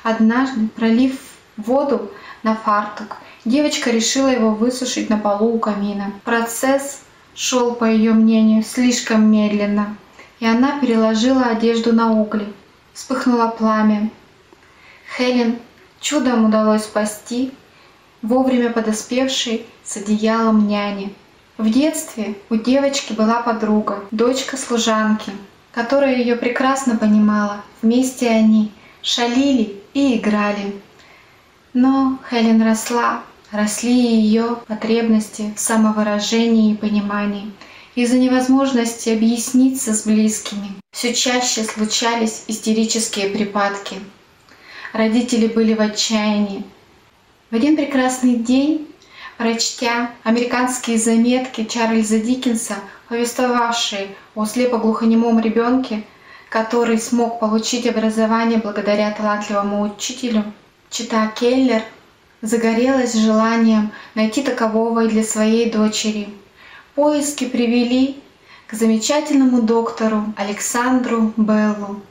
Однажды, 0.05 0.69
пролив 0.69 1.19
воду 1.57 2.11
на 2.45 2.55
фартук, 2.55 3.17
девочка 3.45 3.91
решила 3.91 4.29
его 4.29 4.51
высушить 4.51 5.11
на 5.11 5.19
полу 5.19 5.55
у 5.55 5.59
камина. 5.59 6.13
Процесс 6.25 7.03
шел, 7.35 7.75
по 7.75 7.85
ее 7.85 8.13
мнению, 8.13 8.63
слишком 8.63 9.29
медленно, 9.31 9.97
и 10.39 10.47
она 10.47 10.79
переложила 10.79 11.47
одежду 11.47 11.93
на 11.93 12.13
угли. 12.13 12.47
Вспыхнуло 12.95 13.49
пламя. 13.49 14.11
Хелен 15.17 15.59
Чудом 16.01 16.45
удалось 16.45 16.85
спасти 16.85 17.53
вовремя 18.23 18.71
подоспевшей 18.71 19.67
с 19.91 19.97
одеялом 19.97 20.69
няни. 20.69 21.13
В 21.59 21.69
детстве 21.69 22.37
у 22.49 22.55
девочки 22.55 23.13
была 23.13 23.43
подруга, 23.43 24.05
дочка 24.13 24.57
служанки, 24.57 25.33
которая 25.73 26.17
ее 26.17 26.37
прекрасно 26.37 26.97
понимала. 26.97 27.63
Вместе 27.83 28.29
они 28.29 28.71
шалили 29.03 29.83
и 29.93 30.17
играли. 30.17 30.81
Но 31.75 32.19
Хелен 32.31 32.63
росла, 32.63 33.23
росли 33.51 33.93
ее 33.93 34.59
потребности 34.69 35.53
в 35.57 35.59
самовыражении 35.59 36.73
и 36.73 36.77
понимании. 36.77 37.51
Из-за 37.97 38.19
невозможности 38.19 39.09
объясниться 39.09 39.93
с 39.93 40.07
близкими 40.07 40.77
все 40.93 41.13
чаще 41.13 41.65
случались 41.65 42.45
истерические 42.47 43.31
припадки– 43.31 43.97
Родители 44.93 45.47
были 45.47 45.75
в 45.75 45.81
отчаянии. 45.81 46.65
В 47.51 47.55
один 47.55 47.77
прекрасный 47.77 48.35
день, 48.35 48.89
прочтя 49.41 50.11
американские 50.23 50.99
заметки 50.99 51.65
Чарльза 51.65 52.19
Диккенса, 52.19 52.75
повествовавшие 53.09 54.09
о 54.35 54.45
слепоглухонемом 54.45 55.41
ребенке, 55.41 56.03
который 56.51 56.99
смог 56.99 57.41
получить 57.41 57.87
образование 57.87 58.59
благодаря 58.59 59.11
талантливому 59.13 59.81
учителю, 59.81 60.45
чита 60.91 61.27
Келлер 61.29 61.81
загорелась 62.43 63.15
желанием 63.15 63.93
найти 64.15 64.43
такового 64.43 65.07
и 65.07 65.09
для 65.09 65.25
своей 65.25 65.71
дочери. 65.71 66.29
Поиски 66.95 67.47
привели 67.47 68.23
к 68.67 68.75
замечательному 68.75 69.63
доктору 69.63 70.35
Александру 70.37 71.33
Беллу, 71.39 72.03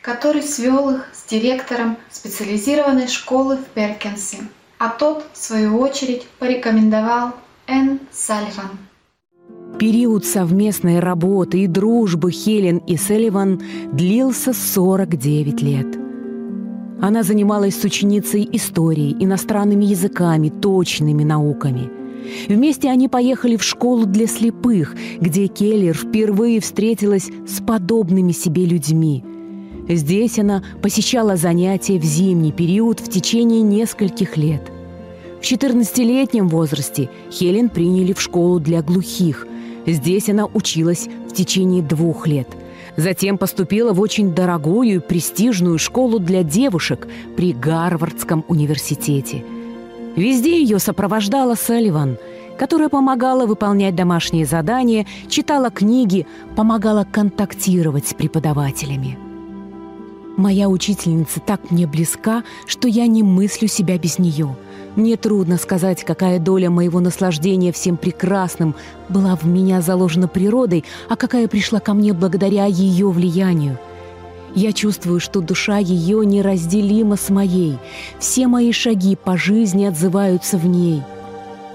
который 0.00 0.44
свел 0.44 0.90
их 0.90 1.08
с 1.12 1.28
директором 1.28 1.96
специализированной 2.08 3.08
школы 3.08 3.56
в 3.56 3.64
Перкинсе, 3.64 4.44
а 4.78 4.88
тот, 4.88 5.24
в 5.32 5.36
свою 5.36 5.78
очередь, 5.78 6.26
порекомендовал 6.38 7.32
Энн 7.66 8.00
Сальван. 8.12 8.78
Период 9.78 10.24
совместной 10.24 10.98
работы 10.98 11.60
и 11.60 11.66
дружбы 11.66 12.30
Хелен 12.30 12.78
и 12.78 12.96
Селливан 12.96 13.60
длился 13.92 14.52
49 14.52 15.62
лет. 15.62 15.86
Она 17.00 17.22
занималась 17.22 17.80
с 17.80 17.84
ученицей 17.84 18.48
историей, 18.52 19.16
иностранными 19.20 19.84
языками, 19.84 20.48
точными 20.48 21.22
науками. 21.22 21.90
Вместе 22.48 22.88
они 22.88 23.08
поехали 23.08 23.56
в 23.56 23.62
школу 23.62 24.04
для 24.04 24.26
слепых, 24.26 24.96
где 25.20 25.46
Келлер 25.46 25.94
впервые 25.94 26.60
встретилась 26.60 27.30
с 27.46 27.60
подобными 27.60 28.32
себе 28.32 28.64
людьми– 28.64 29.24
Здесь 29.88 30.38
она 30.38 30.62
посещала 30.82 31.36
занятия 31.36 31.98
в 31.98 32.04
зимний 32.04 32.52
период 32.52 33.00
в 33.00 33.08
течение 33.08 33.62
нескольких 33.62 34.36
лет. 34.36 34.70
В 35.40 35.44
14-летнем 35.44 36.48
возрасте 36.48 37.08
Хелен 37.30 37.70
приняли 37.70 38.12
в 38.12 38.20
школу 38.20 38.60
для 38.60 38.82
глухих. 38.82 39.46
Здесь 39.86 40.28
она 40.28 40.44
училась 40.46 41.08
в 41.28 41.32
течение 41.32 41.82
двух 41.82 42.26
лет. 42.26 42.48
Затем 42.96 43.38
поступила 43.38 43.92
в 43.92 44.00
очень 44.00 44.34
дорогую 44.34 44.96
и 44.96 44.98
престижную 44.98 45.78
школу 45.78 46.18
для 46.18 46.42
девушек 46.42 47.06
при 47.36 47.52
Гарвардском 47.52 48.44
университете. 48.48 49.44
Везде 50.16 50.60
ее 50.60 50.80
сопровождала 50.80 51.54
Салливан, 51.54 52.18
которая 52.58 52.88
помогала 52.88 53.46
выполнять 53.46 53.94
домашние 53.94 54.44
задания, 54.44 55.06
читала 55.28 55.70
книги, 55.70 56.26
помогала 56.56 57.06
контактировать 57.10 58.08
с 58.08 58.14
преподавателями– 58.14 59.16
Моя 60.38 60.68
учительница 60.68 61.40
так 61.40 61.72
мне 61.72 61.88
близка, 61.88 62.44
что 62.64 62.86
я 62.86 63.08
не 63.08 63.24
мыслю 63.24 63.66
себя 63.66 63.98
без 63.98 64.20
нее. 64.20 64.56
Мне 64.94 65.16
трудно 65.16 65.56
сказать, 65.56 66.04
какая 66.04 66.38
доля 66.38 66.70
моего 66.70 67.00
наслаждения 67.00 67.72
всем 67.72 67.96
прекрасным 67.96 68.76
была 69.08 69.34
в 69.34 69.44
меня 69.46 69.80
заложена 69.80 70.28
природой, 70.28 70.84
а 71.08 71.16
какая 71.16 71.48
пришла 71.48 71.80
ко 71.80 71.92
мне 71.92 72.12
благодаря 72.12 72.66
ее 72.66 73.10
влиянию. 73.10 73.80
Я 74.54 74.72
чувствую, 74.72 75.18
что 75.18 75.40
душа 75.40 75.78
ее 75.78 76.24
неразделима 76.24 77.16
с 77.16 77.30
моей. 77.30 77.76
Все 78.20 78.46
мои 78.46 78.70
шаги 78.70 79.16
по 79.16 79.36
жизни 79.36 79.86
отзываются 79.86 80.56
в 80.56 80.66
ней– 80.66 81.02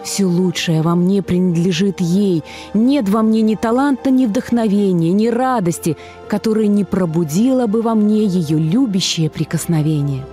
все 0.03 0.25
лучшее 0.25 0.81
во 0.81 0.95
мне 0.95 1.22
принадлежит 1.22 2.00
ей. 2.01 2.43
Нет 2.74 3.10
во 3.10 3.22
мне 3.22 3.41
ни 3.41 3.55
таланта, 3.55 4.10
ни 4.12 4.25
вдохновения, 4.25 5.12
ни 5.12 5.27
радости, 5.27 5.98
которая 6.27 6.67
не 6.67 6.83
пробудила 6.83 7.67
бы 7.67 7.81
во 7.81 7.95
мне 7.95 8.25
ее 8.25 8.57
любящее 8.57 9.29
прикосновение. 9.29 10.25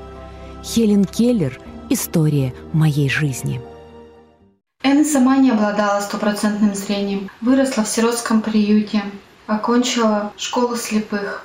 Хелен 0.63 1.05
Келлер 1.05 1.61
«История 1.89 2.53
моей 2.73 3.09
жизни». 3.09 3.61
Энн 4.83 5.05
сама 5.05 5.37
не 5.37 5.51
обладала 5.51 6.01
стопроцентным 6.01 6.75
зрением, 6.75 7.31
выросла 7.41 7.85
в 7.85 7.89
сиротском 7.89 8.41
приюте, 8.41 9.03
окончила 9.47 10.33
школу 10.37 10.77
слепых. 10.77 11.45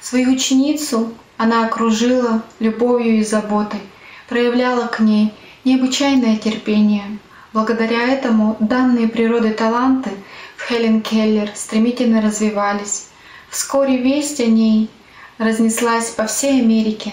Свою 0.00 0.32
ученицу 0.32 1.12
она 1.36 1.66
окружила 1.66 2.42
любовью 2.58 3.18
и 3.18 3.24
заботой, 3.24 3.80
проявляла 4.28 4.86
к 4.86 5.00
ней 5.00 5.32
необычайное 5.64 6.36
терпение, 6.36 7.18
Благодаря 7.54 8.08
этому 8.08 8.56
данные 8.58 9.06
природой 9.06 9.52
таланты 9.52 10.10
в 10.56 10.68
Хелен 10.68 11.00
Келлер 11.00 11.50
стремительно 11.54 12.20
развивались. 12.20 13.06
Вскоре 13.48 13.96
весть 13.98 14.40
о 14.40 14.46
ней 14.46 14.90
разнеслась 15.38 16.10
по 16.10 16.26
всей 16.26 16.62
Америке. 16.62 17.12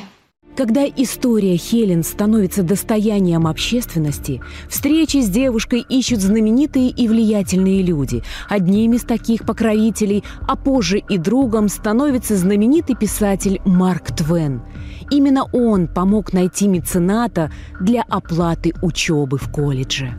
Когда 0.57 0.83
история 0.83 1.55
Хелен 1.57 2.03
становится 2.03 2.63
достоянием 2.63 3.45
общественности, 3.45 4.41
встречи 4.67 5.17
с 5.17 5.29
девушкой 5.29 5.85
ищут 5.87 6.21
знаменитые 6.21 6.89
и 6.89 7.07
влиятельные 7.07 7.83
люди. 7.83 8.23
Одним 8.49 8.93
из 8.93 9.03
таких 9.03 9.45
покровителей, 9.45 10.23
а 10.47 10.55
позже 10.55 11.03
и 11.07 11.19
другом 11.19 11.69
становится 11.69 12.35
знаменитый 12.35 12.95
писатель 12.95 13.61
Марк 13.63 14.07
Твен. 14.15 14.63
Именно 15.11 15.43
он 15.53 15.87
помог 15.87 16.33
найти 16.33 16.67
мецената 16.67 17.51
для 17.79 18.01
оплаты 18.01 18.73
учебы 18.81 19.37
в 19.37 19.51
колледже. 19.51 20.17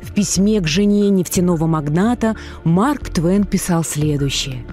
В 0.00 0.12
письме 0.14 0.60
к 0.60 0.66
жене 0.66 1.10
нефтяного 1.10 1.66
магната 1.66 2.36
Марк 2.64 3.08
Твен 3.10 3.44
писал 3.44 3.84
следующее. 3.84 4.64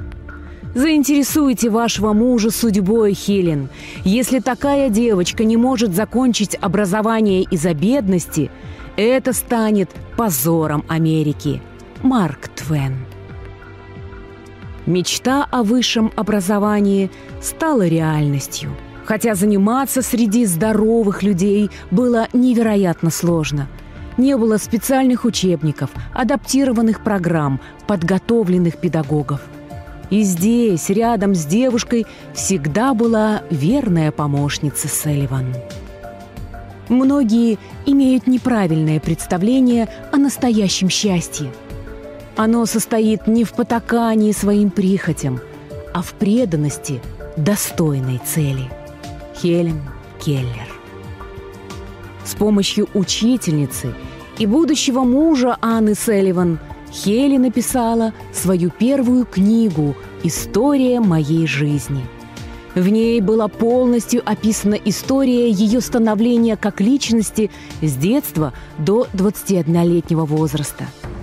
Заинтересуйте 0.75 1.69
вашего 1.69 2.11
мужа 2.13 2.51
судьбой, 2.51 3.13
Хелен. 3.13 3.69
Если 4.03 4.39
такая 4.39 4.89
девочка 4.89 5.45
не 5.45 5.55
может 5.55 5.95
закончить 5.95 6.57
образование 6.59 7.43
из-за 7.43 7.73
бедности, 7.73 8.51
это 8.97 9.31
станет 9.31 9.89
позором 10.17 10.83
Америки. 10.89 11.61
Марк 12.03 12.49
Твен. 12.49 12.97
Мечта 14.85 15.47
о 15.49 15.63
высшем 15.63 16.11
образовании 16.15 17.09
стала 17.41 17.87
реальностью. 17.87 18.69
Хотя 19.05 19.33
заниматься 19.33 20.01
среди 20.01 20.45
здоровых 20.45 21.23
людей 21.23 21.69
было 21.89 22.27
невероятно 22.33 23.11
сложно– 23.11 23.69
не 24.17 24.37
было 24.37 24.57
специальных 24.57 25.25
учебников, 25.25 25.89
адаптированных 26.13 27.03
программ, 27.03 27.59
подготовленных 27.87 28.77
педагогов. 28.77 29.41
И 30.09 30.21
здесь, 30.23 30.89
рядом 30.89 31.33
с 31.33 31.45
девушкой, 31.45 32.05
всегда 32.33 32.93
была 32.93 33.41
верная 33.49 34.11
помощница 34.11 34.87
Селливан. 34.87 35.55
Многие 36.89 37.57
имеют 37.85 38.27
неправильное 38.27 38.99
представление 38.99 39.89
о 40.11 40.17
настоящем 40.17 40.89
счастье. 40.89 41.51
Оно 42.35 42.65
состоит 42.65 43.27
не 43.27 43.43
в 43.43 43.53
потакании 43.53 44.31
своим 44.31 44.69
прихотям, 44.69 45.39
а 45.93 46.01
в 46.01 46.13
преданности 46.13 47.01
достойной 47.37 48.21
цели. 48.23 48.69
Хелен 49.41 49.81
Келлер. 50.19 50.74
С 52.25 52.33
помощью 52.33 52.89
учительницы 52.93 53.93
и 54.39 54.45
будущего 54.45 55.01
мужа 55.01 55.57
Анны 55.61 55.93
Селливан 55.95 56.59
Хели 56.91 57.37
написала 57.37 58.13
свою 58.33 58.69
первую 58.69 59.25
книгу 59.25 59.95
«История 60.23 60.99
моей 60.99 61.45
жизни». 61.45 62.03
В 62.73 62.89
ней 62.89 63.21
была 63.21 63.47
полностью 63.47 64.21
описана 64.25 64.73
история 64.73 65.49
ее 65.49 65.79
становления 65.79 66.57
как 66.57 66.81
личности 66.81 67.51
с 67.81 67.93
детства 67.93 68.53
до 68.77 69.07
21-летнего 69.13 70.25
возраста– 70.25 70.85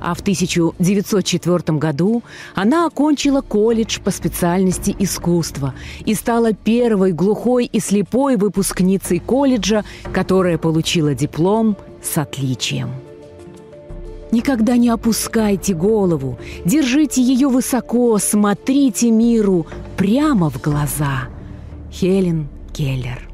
а 0.00 0.14
в 0.14 0.20
1904 0.20 1.78
году 1.78 2.22
она 2.54 2.86
окончила 2.86 3.42
колледж 3.42 4.00
по 4.00 4.10
специальности 4.10 4.94
искусства 4.98 5.74
и 6.04 6.14
стала 6.14 6.52
первой 6.52 7.12
глухой 7.12 7.66
и 7.66 7.80
слепой 7.80 8.36
выпускницей 8.36 9.18
колледжа, 9.18 9.84
которая 10.12 10.58
получила 10.58 11.14
диплом 11.14 11.76
с 12.02 12.16
отличием. 12.16 12.90
Никогда 14.32 14.76
не 14.76 14.88
опускайте 14.88 15.74
голову, 15.74 16.38
держите 16.64 17.20
ее 17.20 17.48
высоко, 17.48 18.16
смотрите 18.18 19.10
миру 19.10 19.66
прямо 19.96 20.50
в 20.50 20.60
глаза. 20.62 21.28
Хелен 21.92 22.48
Келлер. 22.72 23.28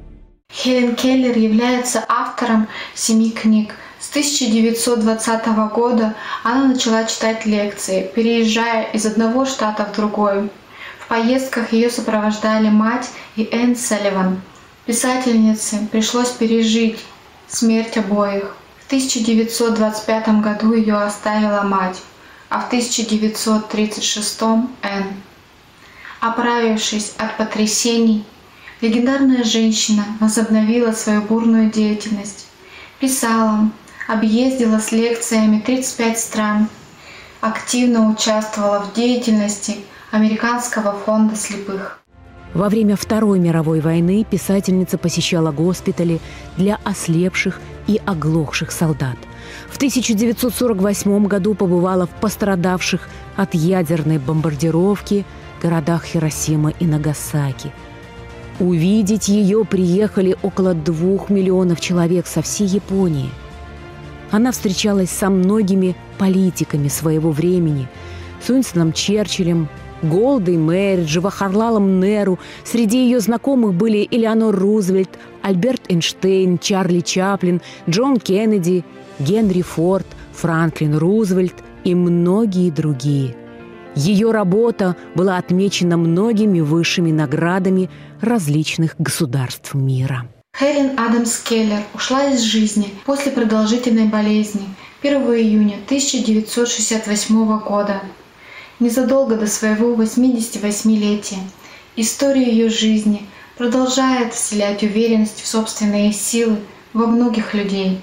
Хелен 0.50 0.96
Келлер 0.96 1.36
является 1.36 2.02
автором 2.08 2.66
семи 2.94 3.30
книг– 3.30 3.74
с 4.06 4.10
1920 4.10 5.46
года 5.74 6.14
она 6.44 6.66
начала 6.66 7.04
читать 7.06 7.44
лекции, 7.44 8.08
переезжая 8.14 8.84
из 8.92 9.04
одного 9.04 9.44
штата 9.44 9.84
в 9.84 9.96
другой. 9.96 10.48
В 11.00 11.08
поездках 11.08 11.72
ее 11.72 11.90
сопровождали 11.90 12.68
мать 12.68 13.10
и 13.34 13.48
Энн 13.50 13.74
Салливан. 13.74 14.42
Писательнице 14.84 15.88
пришлось 15.90 16.30
пережить 16.30 17.04
смерть 17.48 17.96
обоих. 17.96 18.54
В 18.84 18.86
1925 18.86 20.40
году 20.40 20.72
ее 20.72 20.98
оставила 20.98 21.62
мать, 21.62 22.00
а 22.48 22.60
в 22.60 22.68
1936 22.68 24.40
Энн. 24.82 25.14
Оправившись 26.20 27.12
от 27.18 27.36
потрясений, 27.36 28.24
легендарная 28.80 29.42
женщина 29.42 30.04
возобновила 30.20 30.92
свою 30.92 31.22
бурную 31.22 31.70
деятельность, 31.72 32.46
писала, 33.00 33.68
объездила 34.06 34.78
с 34.78 34.92
лекциями 34.92 35.62
35 35.64 36.18
стран, 36.18 36.68
активно 37.40 38.10
участвовала 38.10 38.80
в 38.80 38.94
деятельности 38.94 39.76
Американского 40.10 40.92
фонда 40.92 41.36
слепых. 41.36 42.00
Во 42.54 42.68
время 42.68 42.96
Второй 42.96 43.38
мировой 43.38 43.80
войны 43.80 44.24
писательница 44.28 44.96
посещала 44.96 45.52
госпитали 45.52 46.20
для 46.56 46.78
ослепших 46.84 47.60
и 47.86 48.00
оглохших 48.06 48.70
солдат. 48.70 49.16
В 49.68 49.76
1948 49.76 51.26
году 51.26 51.54
побывала 51.54 52.06
в 52.06 52.10
пострадавших 52.10 53.08
от 53.36 53.54
ядерной 53.54 54.18
бомбардировки 54.18 55.26
городах 55.62 56.04
Хиросима 56.04 56.70
и 56.70 56.86
Нагасаки. 56.86 57.72
Увидеть 58.58 59.28
ее 59.28 59.64
приехали 59.66 60.36
около 60.42 60.72
двух 60.72 61.28
миллионов 61.28 61.80
человек 61.80 62.26
со 62.26 62.40
всей 62.40 62.66
Японии– 62.66 63.30
она 64.30 64.52
встречалась 64.52 65.10
со 65.10 65.30
многими 65.30 65.96
политиками 66.18 66.88
своего 66.88 67.30
времени, 67.30 67.88
с 68.40 68.50
Уинстоном 68.50 68.92
Черчиллем, 68.92 69.68
Голдой 70.02 70.56
Мэри, 70.56 71.04
Джавахарлалом 71.04 72.00
Неру. 72.00 72.38
Среди 72.64 73.04
ее 73.04 73.20
знакомых 73.20 73.74
были 73.74 74.06
Элеонор 74.10 74.54
Рузвельт, 74.54 75.10
Альберт 75.42 75.90
Эйнштейн, 75.90 76.58
Чарли 76.58 77.00
Чаплин, 77.00 77.62
Джон 77.88 78.18
Кеннеди, 78.18 78.84
Генри 79.18 79.62
Форд, 79.62 80.06
Франклин 80.32 80.96
Рузвельт 80.96 81.54
и 81.84 81.94
многие 81.94 82.70
другие. 82.70 83.34
Ее 83.94 84.30
работа 84.30 84.94
была 85.14 85.38
отмечена 85.38 85.96
многими 85.96 86.60
высшими 86.60 87.10
наградами 87.10 87.88
различных 88.20 88.94
государств 88.98 89.72
мира. 89.72 90.26
Хелен 90.58 90.98
Адамс 90.98 91.38
Келлер 91.40 91.82
ушла 91.92 92.30
из 92.30 92.40
жизни 92.40 92.94
после 93.04 93.30
продолжительной 93.30 94.06
болезни 94.06 94.66
1 95.02 95.22
июня 95.34 95.74
1968 95.84 97.58
года, 97.58 98.00
незадолго 98.80 99.36
до 99.36 99.46
своего 99.48 99.94
88-летия. 99.94 101.40
История 101.96 102.50
ее 102.50 102.70
жизни 102.70 103.28
продолжает 103.58 104.32
вселять 104.32 104.82
уверенность 104.82 105.42
в 105.42 105.46
собственные 105.46 106.14
силы 106.14 106.56
во 106.94 107.06
многих 107.06 107.52
людей. 107.52 108.00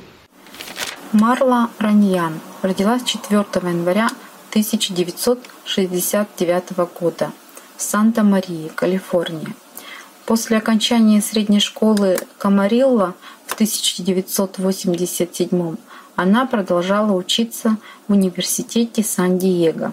Марла 1.12 1.72
Раньян 1.80 2.40
родилась 2.62 3.02
4 3.04 3.46
января 3.64 4.12
1969 4.52 6.64
года 7.00 7.32
в 7.78 7.82
Санта-Марии, 7.82 8.70
Калифорния. 8.76 9.56
После 10.26 10.58
окончания 10.58 11.22
средней 11.22 11.60
школы 11.60 12.18
Камарилла 12.38 13.14
в 13.46 13.56
1987 13.56 15.76
она 16.16 16.46
продолжала 16.46 17.12
учиться 17.12 17.76
в 18.08 18.14
университете 18.14 19.04
Сан-Диего, 19.04 19.92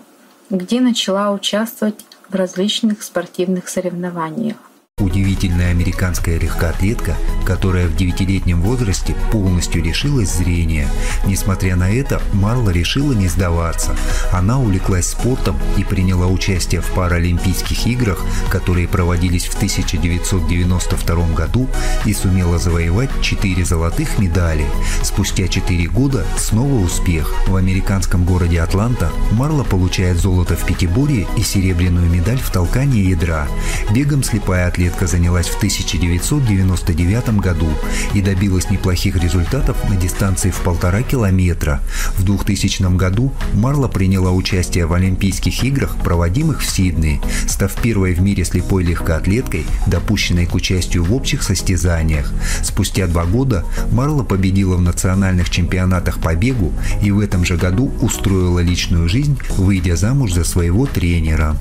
где 0.49 0.81
начала 0.81 1.33
участвовать 1.33 2.07
в 2.29 2.37
различных 2.37 3.03
спортивных 3.03 3.69
соревнованиях. 3.69 4.70
Удивительная 5.01 5.71
американская 5.71 6.39
легкоатлетка, 6.39 7.17
которая 7.47 7.89
в 7.89 7.97
девятилетнем 7.97 8.61
возрасте 8.61 9.15
полностью 9.33 9.83
лишилась 9.83 10.31
зрения. 10.31 10.87
Несмотря 11.25 11.75
на 11.75 11.91
это, 11.91 12.21
Марла 12.35 12.69
решила 12.69 13.15
не 13.15 13.27
сдаваться. 13.27 13.97
Она 14.31 14.61
увлеклась 14.61 15.09
спортом 15.09 15.57
и 15.79 15.85
приняла 15.85 16.27
участие 16.27 16.83
в 16.83 16.91
Паралимпийских 16.91 17.87
играх, 17.87 18.23
которые 18.51 18.89
проводились 18.89 19.47
в 19.47 19.55
1992 19.55 21.35
году 21.35 21.67
и 22.05 22.13
сумела 22.13 22.59
завоевать 22.59 23.11
4 23.23 23.65
золотых 23.65 24.19
медали. 24.19 24.67
Спустя 25.03 25.49
4 25.49 25.89
года 25.89 26.27
снова 26.37 26.75
успех. 26.75 27.33
В 27.47 27.57
американском 27.57 28.25
городе 28.25 28.61
Атланта 28.61 29.11
Марла 29.33 29.65
получает 29.65 30.19
золото 30.19 30.57
в 30.57 30.67
пятиборье 30.67 31.27
и 31.39 31.43
серебряную 31.43 32.11
медаль 32.11 32.39
в 32.39 32.51
толкании 32.51 33.09
ядра. 33.09 33.49
Бегом 33.93 34.23
слепая 34.23 34.69
атлетка 34.69 34.90
Светка 34.91 35.07
занялась 35.07 35.47
в 35.47 35.57
1999 35.57 37.39
году 37.39 37.69
и 38.13 38.21
добилась 38.21 38.71
неплохих 38.71 39.15
результатов 39.23 39.77
на 39.89 39.95
дистанции 39.95 40.51
в 40.51 40.61
полтора 40.63 41.03
километра. 41.03 41.81
В 42.17 42.25
2000 42.25 42.97
году 42.97 43.33
Марла 43.55 43.87
приняла 43.87 44.33
участие 44.33 44.87
в 44.87 44.93
Олимпийских 44.93 45.63
играх, 45.63 45.97
проводимых 46.03 46.61
в 46.61 46.69
Сиднее, 46.69 47.21
став 47.47 47.73
первой 47.81 48.15
в 48.15 48.21
мире 48.21 48.45
слепой 48.45 48.83
легкоатлеткой, 48.83 49.65
допущенной 49.87 50.47
к 50.47 50.57
участию 50.57 51.05
в 51.05 51.15
общих 51.15 51.45
состязаниях. 51.45 52.33
Спустя 52.65 53.07
два 53.07 53.27
года 53.27 53.65
Марла 53.93 54.25
победила 54.25 54.75
в 54.75 54.83
национальных 54.83 55.51
чемпионатах 55.51 56.21
по 56.21 56.35
бегу 56.35 56.73
и 57.01 57.13
в 57.13 57.21
этом 57.21 57.45
же 57.45 57.57
году 57.57 57.93
устроила 58.01 58.59
личную 58.59 59.09
жизнь, 59.09 59.39
выйдя 59.57 59.95
замуж 59.95 60.33
за 60.33 60.43
своего 60.43 60.87
тренера. 60.87 61.57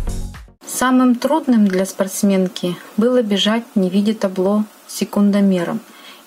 Самым 0.71 1.15
трудным 1.15 1.67
для 1.67 1.83
спортсменки 1.83 2.77
было 2.95 3.23
бежать, 3.23 3.63
не 3.73 3.89
видя 3.89 4.13
табло 4.13 4.65
секундомером 4.87 5.79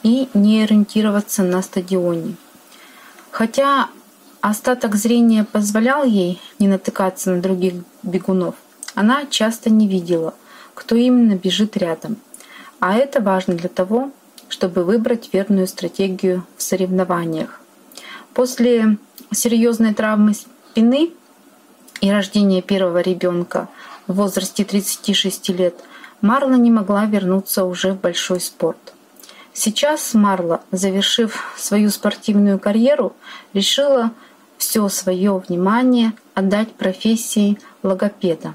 и 0.02 0.28
не 0.34 0.64
ориентироваться 0.64 1.44
на 1.44 1.62
стадионе. 1.62 2.34
Хотя 3.30 3.88
остаток 4.40 4.96
зрения 4.96 5.44
позволял 5.44 6.02
ей 6.02 6.40
не 6.58 6.66
натыкаться 6.66 7.30
на 7.30 7.40
других 7.40 7.74
бегунов, 8.02 8.56
она 8.96 9.26
часто 9.26 9.70
не 9.70 9.86
видела, 9.86 10.34
кто 10.74 10.96
именно 10.96 11.36
бежит 11.36 11.76
рядом. 11.76 12.16
А 12.80 12.96
это 12.96 13.20
важно 13.20 13.54
для 13.54 13.68
того, 13.68 14.10
чтобы 14.48 14.82
выбрать 14.82 15.30
верную 15.32 15.68
стратегию 15.68 16.44
в 16.56 16.64
соревнованиях. 16.64 17.60
После 18.34 18.98
серьезной 19.30 19.94
травмы 19.94 20.34
спины 20.34 21.12
и 22.00 22.10
рождения 22.10 22.60
первого 22.60 23.02
ребенка– 23.02 23.68
в 24.06 24.14
возрасте 24.14 24.64
36 24.64 25.48
лет, 25.50 25.74
Марла 26.20 26.54
не 26.54 26.70
могла 26.70 27.04
вернуться 27.06 27.64
уже 27.64 27.92
в 27.92 28.00
большой 28.00 28.40
спорт. 28.40 28.94
Сейчас 29.52 30.14
Марла, 30.14 30.62
завершив 30.70 31.54
свою 31.56 31.90
спортивную 31.90 32.58
карьеру, 32.58 33.14
решила 33.52 34.12
все 34.56 34.88
свое 34.88 35.42
внимание 35.46 36.12
отдать 36.34 36.72
профессии 36.72 37.58
логопеда, 37.82 38.54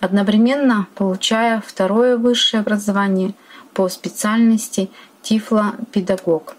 одновременно 0.00 0.86
получая 0.94 1.62
второе 1.66 2.16
высшее 2.16 2.60
образование 2.60 3.34
по 3.72 3.88
специальности 3.88 4.90
тифлопедагог. 5.22 6.54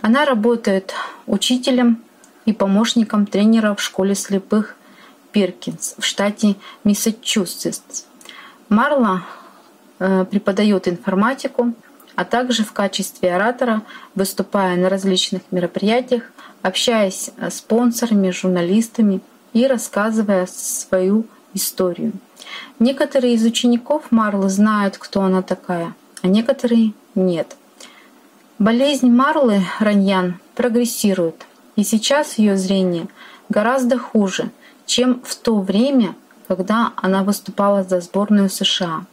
Она 0.00 0.24
работает 0.24 0.94
учителем 1.26 2.02
и 2.46 2.52
помощником 2.52 3.26
тренера 3.26 3.74
в 3.74 3.82
школе 3.82 4.14
слепых 4.14 4.74
Перкинс 5.32 5.94
в 5.98 6.04
штате 6.04 6.56
Массачусетс. 6.84 8.04
Марла 8.68 9.24
э, 9.98 10.24
преподает 10.24 10.88
информатику, 10.88 11.74
а 12.16 12.24
также 12.24 12.64
в 12.64 12.72
качестве 12.72 13.34
оратора, 13.34 13.82
выступая 14.14 14.76
на 14.76 14.88
различных 14.88 15.42
мероприятиях, 15.50 16.24
общаясь 16.62 17.30
с 17.40 17.54
спонсорами, 17.54 18.30
журналистами 18.30 19.20
и 19.52 19.66
рассказывая 19.66 20.46
свою 20.46 21.26
историю. 21.54 22.12
Некоторые 22.78 23.34
из 23.34 23.44
учеников 23.44 24.10
Марлы 24.10 24.48
знают, 24.48 24.98
кто 24.98 25.22
она 25.22 25.42
такая, 25.42 25.94
а 26.22 26.28
некоторые 26.28 26.92
нет. 27.14 27.56
Болезнь 28.58 29.10
Марлы 29.10 29.62
Раньян 29.78 30.38
прогрессирует, 30.54 31.46
и 31.76 31.84
сейчас 31.84 32.38
ее 32.38 32.56
зрение 32.56 33.08
гораздо 33.48 33.98
хуже, 33.98 34.50
чем 34.90 35.22
в 35.22 35.36
то 35.36 35.60
время, 35.60 36.16
когда 36.48 36.92
она 36.96 37.22
выступала 37.22 37.84
за 37.84 38.00
сборную 38.00 38.50
США. 38.50 39.04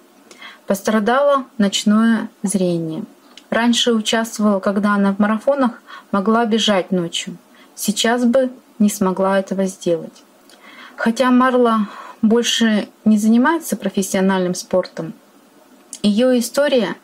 Пострадало 0.65 1.45
ночное 1.59 2.29
зрение. 2.41 3.03
Раньше 3.51 3.93
участвовала, 3.93 4.59
когда 4.59 4.95
она 4.95 5.13
в 5.13 5.19
марафонах 5.19 5.79
могла 6.11 6.45
бежать 6.45 6.91
ночью. 6.91 7.37
Сейчас 7.75 8.25
бы 8.25 8.49
не 8.79 8.89
смогла 8.89 9.37
этого 9.37 9.65
сделать. 9.65 10.23
Хотя 10.95 11.29
Марла 11.29 11.87
больше 12.23 12.89
не 13.05 13.19
занимается 13.19 13.77
профессиональным 13.77 14.55
спортом, 14.55 15.13
ее 16.01 16.39
история 16.39 16.95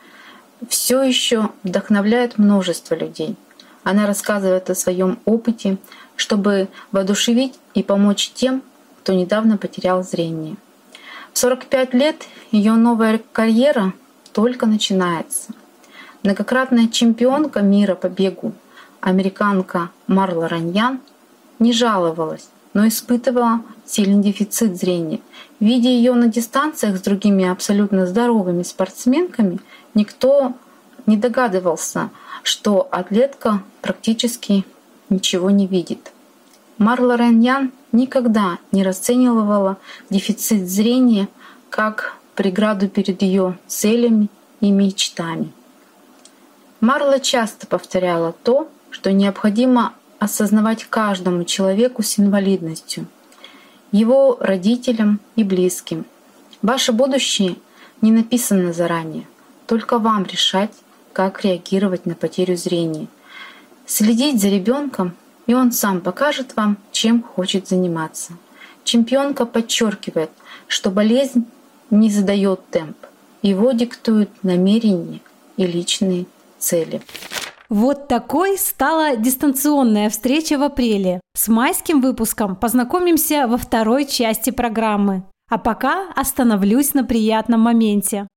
все 0.68 1.04
еще 1.04 1.52
вдохновляет 1.62 2.40
множество 2.40 2.96
людей. 2.96 3.36
Она 3.84 4.08
рассказывает 4.08 4.72
о 4.72 4.76
своем 4.76 5.20
опыте, 5.26 5.78
чтобы 6.16 6.70
воодушевить 6.92 7.60
и 7.74 7.84
помочь 7.84 8.32
тем, 8.34 8.62
кто 9.02 9.14
недавно 9.14 9.58
потерял 9.58 10.04
зрение. 10.04 10.56
В 11.34 11.38
45 11.38 11.94
лет 11.94 12.28
ее 12.52 12.74
новая 12.74 13.20
карьера 13.32 13.94
только 14.32 14.66
начинается. 14.66 15.54
Многократная 16.24 16.88
чемпионка 16.88 17.62
мира 17.62 17.96
по 17.96 18.08
бегу, 18.08 18.54
американка 19.02 19.90
Марла 20.08 20.48
Раньян, 20.48 21.02
не 21.60 21.74
жаловалась, 21.74 22.48
но 22.74 22.88
испытывала 22.88 23.62
сильный 23.86 24.24
дефицит 24.24 24.78
зрения. 24.78 25.20
Видя 25.60 25.90
ее 25.90 26.14
на 26.14 26.28
дистанциях 26.28 26.98
с 26.98 27.02
другими 27.02 27.46
абсолютно 27.46 28.06
здоровыми 28.08 28.64
спортсменками, 28.64 29.60
никто 29.94 30.54
не 31.06 31.18
догадывался, 31.18 32.10
что 32.44 32.88
атлетка 32.90 33.62
практически 33.82 34.66
ничего 35.10 35.50
не 35.50 35.68
видит. 35.68 36.12
Марла 36.78 37.18
Раньян 37.18 37.72
никогда 37.92 38.58
не 38.72 38.84
расценивала 38.84 39.78
дефицит 40.10 40.68
зрения 40.70 41.28
как 41.70 42.18
преграду 42.36 42.88
перед 42.88 43.22
ее 43.22 43.58
целями 43.68 44.30
и 44.60 44.72
мечтами. 44.72 45.52
Марла 46.82 47.20
часто 47.20 47.68
повторяла 47.68 48.34
то, 48.44 48.70
что 48.90 49.12
необходимо 49.12 49.94
осознавать 50.20 50.86
каждому 50.86 51.44
человеку 51.44 52.02
с 52.02 52.20
инвалидностью, 52.20 53.08
его 53.92 54.38
родителям 54.40 55.20
и 55.36 55.44
близким. 55.44 56.06
Ваше 56.62 56.92
будущее 56.92 57.58
не 58.02 58.12
написано 58.12 58.74
заранее, 58.74 59.28
только 59.68 60.00
вам 60.00 60.26
решать, 60.26 60.72
как 61.12 61.44
реагировать 61.44 62.06
на 62.06 62.16
потерю 62.16 62.58
зрения. 62.58 63.08
Следить 63.86 64.42
за 64.42 64.50
ребенком 64.50 65.14
и 65.48 65.54
он 65.54 65.72
сам 65.72 66.02
покажет 66.02 66.56
вам, 66.56 66.78
чем 66.92 67.24
хочет 67.24 67.68
заниматься. 67.68 68.34
Чемпионка 68.84 69.46
подчеркивает, 69.46 70.32
что 70.68 70.90
болезнь 70.90 71.46
не 71.90 72.10
задает 72.10 72.62
темп, 72.70 72.98
его 73.42 73.72
диктуют 73.72 74.30
намерения 74.44 75.20
и 75.58 75.68
личные 75.68 76.26
цели. 76.58 77.02
Вот 77.70 78.08
такой 78.08 78.58
стала 78.58 79.16
дистанционная 79.16 80.10
встреча 80.10 80.58
в 80.58 80.64
апреле. 80.64 81.22
С 81.36 81.48
майским 81.48 82.02
выпуском 82.02 82.56
познакомимся 82.56 83.48
во 83.48 83.58
второй 83.58 84.06
части 84.06 84.52
программы. 84.52 85.24
А 85.50 85.58
пока 85.58 86.12
остановлюсь 86.16 86.94
на 86.94 87.04
приятном 87.04 87.62
моменте. 87.62 88.28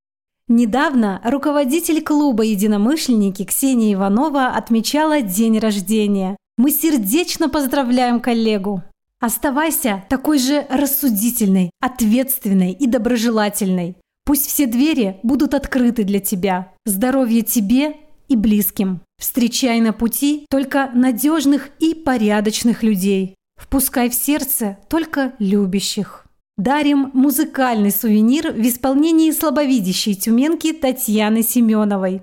Недавно 0.49 1.21
руководитель 1.25 2.03
клуба 2.03 2.45
«Единомышленники» 2.45 3.45
Ксения 3.45 3.95
Иванова 3.95 4.47
отмечала 4.47 5.21
день 5.21 5.59
рождения. 5.59 6.37
Мы 6.59 6.71
сердечно 6.71 7.51
поздравляем 7.51 8.19
коллегу. 8.19 8.83
Оставайся 9.21 10.05
такой 10.09 10.38
же 10.38 10.66
рассудительной, 10.71 11.71
ответственной 11.81 12.73
и 12.73 12.87
доброжелательной. 12.87 13.97
Пусть 14.25 14.47
все 14.47 14.66
двери 14.66 15.21
будут 15.23 15.53
открыты 15.53 16.05
для 16.05 16.19
тебя. 16.19 16.73
Здоровья 16.87 17.42
тебе 17.42 17.97
и 18.29 18.37
близким. 18.37 19.03
Встречай 19.19 19.81
на 19.81 19.92
пути 19.92 20.47
только 20.51 20.90
надежных 20.95 21.69
и 21.79 21.95
порядочных 21.95 22.83
людей. 22.83 23.35
Впускай 23.57 24.09
в 24.09 24.14
сердце 24.14 24.79
только 24.88 25.35
любящих. 25.38 26.27
дарим 26.57 27.11
музыкальный 27.12 27.90
сувенир 27.90 28.53
в 28.53 28.66
исполнении 28.66 29.31
слабовидящей 29.31 30.14
тюменки 30.14 30.73
Татьяны 30.73 31.42
Семеновой. 31.42 32.23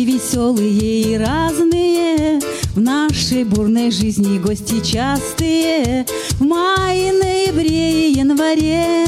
Праздники 0.00 0.12
веселые 0.12 1.02
и 1.02 1.18
разные, 1.18 2.40
В 2.74 2.80
нашей 2.80 3.44
бурной 3.44 3.90
жизни 3.90 4.38
гости 4.38 4.80
частые, 4.80 6.06
В 6.38 6.42
мае, 6.42 7.12
ноябре 7.12 8.08
и 8.08 8.12
январе. 8.12 9.06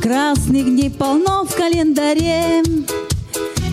Красных 0.00 0.64
дней 0.64 0.90
полно 0.90 1.44
в 1.44 1.54
календаре. 1.54 2.62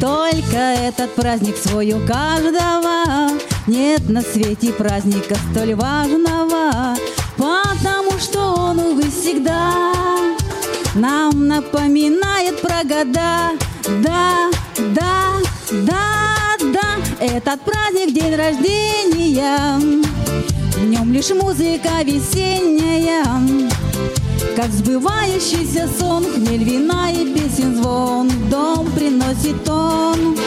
Только 0.02 0.58
этот 0.58 1.14
праздник 1.16 1.56
свой 1.56 1.94
у 1.94 2.06
каждого. 2.06 3.30
Нет 3.68 4.10
на 4.10 4.22
свете 4.22 4.74
праздника 4.74 5.36
столь 5.52 5.76
важного 5.76 6.96
Потому 7.38 8.18
что 8.20 8.40
он, 8.58 8.80
увы, 8.80 9.04
всегда 9.12 9.84
Нам 10.96 11.48
напоминает 11.48 12.60
про 12.62 12.84
года. 12.84 13.52
Да, 14.04 14.50
да, 14.96 15.30
да, 15.72 16.58
да 16.74 16.98
Этот 17.20 17.62
праздник 17.62 18.14
день 18.14 18.36
рождения. 18.36 19.80
В 20.76 20.86
нем 20.86 21.14
лишь 21.14 21.30
музыка 21.30 22.02
весенняя. 22.04 23.24
Как 24.56 24.72
сбывающийся 24.72 25.88
сон, 26.00 26.26
хмель 26.26 26.64
вина 26.64 27.12
и 27.12 27.34
песен 27.34 27.76
звон 27.76 28.30
Дом 28.50 28.90
приносит 28.92 29.68
он. 29.70 30.38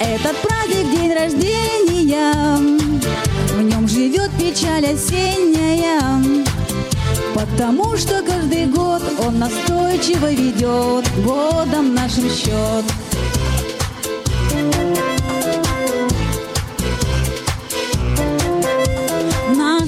Этот 0.00 0.36
праздник 0.38 0.90
день 0.98 1.12
рождения. 1.12 2.56
В 3.56 3.62
нем 3.62 3.86
живет 3.88 4.30
печаль 4.38 4.86
осенняя. 4.86 6.22
Потому 7.34 7.96
что 7.96 8.22
каждый 8.22 8.66
год 8.66 9.02
он 9.26 9.38
настойчиво 9.38 10.32
ведет 10.32 11.04
Годом 11.22 11.94
нашим 11.94 12.30
счет 12.30 12.84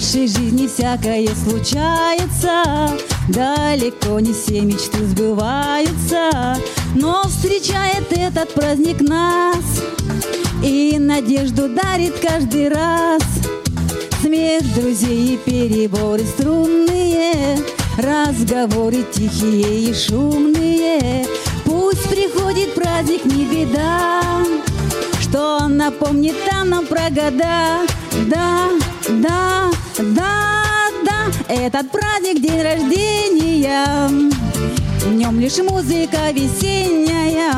нашей 0.08 0.26
жизни 0.26 0.66
всякое 0.66 1.28
случается, 1.34 2.62
Далеко 3.28 4.18
не 4.20 4.32
все 4.32 4.62
мечты 4.62 5.04
сбываются, 5.04 6.56
Но 6.94 7.24
встречает 7.24 8.10
этот 8.10 8.54
праздник 8.54 9.02
нас. 9.02 9.58
И 10.64 10.96
надежду 10.98 11.68
дарит 11.68 12.14
каждый 12.20 12.68
раз. 12.70 13.22
Смех 14.22 14.62
друзей 14.74 15.34
и 15.34 15.36
переборы 15.36 16.24
струнные, 16.24 17.58
Разговоры 17.98 19.04
тихие 19.12 19.90
и 19.90 19.94
шумные, 19.94 21.26
Пусть 21.66 22.08
приходит 22.08 22.74
праздник, 22.74 23.26
не 23.26 23.44
беда, 23.44 24.22
Что 25.20 25.68
напомнит 25.68 26.36
нам 26.46 26.86
про 26.86 27.10
года, 27.10 27.82
да, 28.26 28.70
да, 29.08 29.70
да, 29.98 30.88
да, 31.04 31.52
этот 31.52 31.90
праздник 31.90 32.40
день 32.40 32.62
рождения, 32.62 34.08
в 35.04 35.12
нем 35.12 35.40
лишь 35.40 35.58
музыка 35.58 36.30
весенняя, 36.32 37.52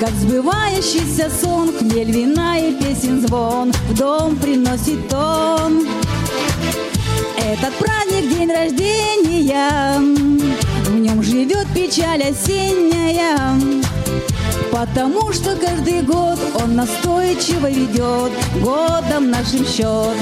как 0.00 0.10
сбывающийся 0.10 1.30
сон, 1.40 1.72
хмель 1.72 2.10
вина 2.10 2.58
и 2.58 2.72
песен 2.74 3.24
звон. 3.26 3.72
В 3.90 3.96
дом 3.96 4.36
приносит 4.36 5.12
он. 5.12 5.86
Этот 7.38 7.74
праздник 7.74 8.36
день 8.36 8.50
рождения, 8.50 9.98
в 10.88 10.98
нем 10.98 11.22
живет 11.22 11.66
печаль 11.74 12.22
осенняя, 12.22 13.56
Потому 14.72 15.32
что 15.32 15.54
каждый 15.54 16.02
год 16.02 16.40
он 16.60 16.74
настойчиво 16.74 17.70
ведет 17.70 18.32
годом 18.60 19.30
нашим 19.30 19.64
счет. 19.64 20.16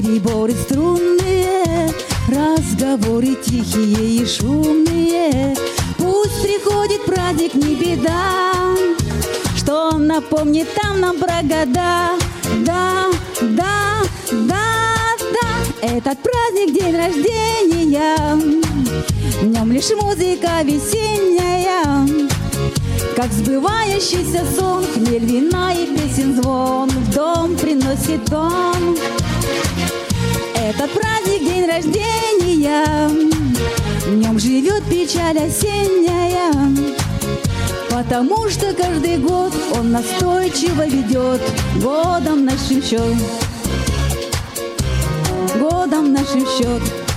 Переборы 0.00 0.52
струнные 0.52 1.92
Разговоры 2.28 3.34
тихие 3.36 4.22
и 4.22 4.26
шумные. 4.26 5.56
Пусть 5.96 6.42
приходит 6.42 7.04
праздник, 7.04 7.54
не 7.54 7.74
беда 7.74 8.52
Что 9.56 9.98
напомнит 9.98 10.68
там 10.80 11.00
нам 11.00 11.18
про 11.18 11.42
года. 11.42 12.10
Да, 12.64 13.06
да, 13.40 14.02
да, 14.30 14.64
да 15.32 15.82
Этот 15.82 16.18
праздник 16.18 16.74
день 16.74 16.96
рождения. 16.96 18.36
В 19.40 19.46
нем 19.46 19.72
лишь 19.72 19.90
музыка 19.90 20.62
весенняя 20.62 22.06
как 23.16 23.32
сбывающийся 23.32 24.44
сон, 24.56 24.84
хмель 24.94 25.24
вина 25.24 25.72
и 25.72 25.86
песен 25.86 26.40
звон 26.40 26.88
В 26.88 27.14
дом 27.14 27.56
приносит 27.56 28.32
он 28.32 28.96
этот 30.68 30.90
праздник 30.92 31.44
день 31.44 31.66
рождения, 31.66 33.08
в 34.06 34.14
нем 34.14 34.38
живет 34.38 34.84
печаль 34.84 35.38
осенняя, 35.38 36.52
потому 37.90 38.50
что 38.50 38.74
каждый 38.74 39.16
год 39.16 39.54
он 39.78 39.92
настойчиво 39.92 40.86
ведет 40.86 41.40
годом 41.76 42.44
нашим 42.44 42.82
счет, 42.82 43.16
годом 45.58 46.12
нашим 46.12 46.46
счет. 46.46 47.07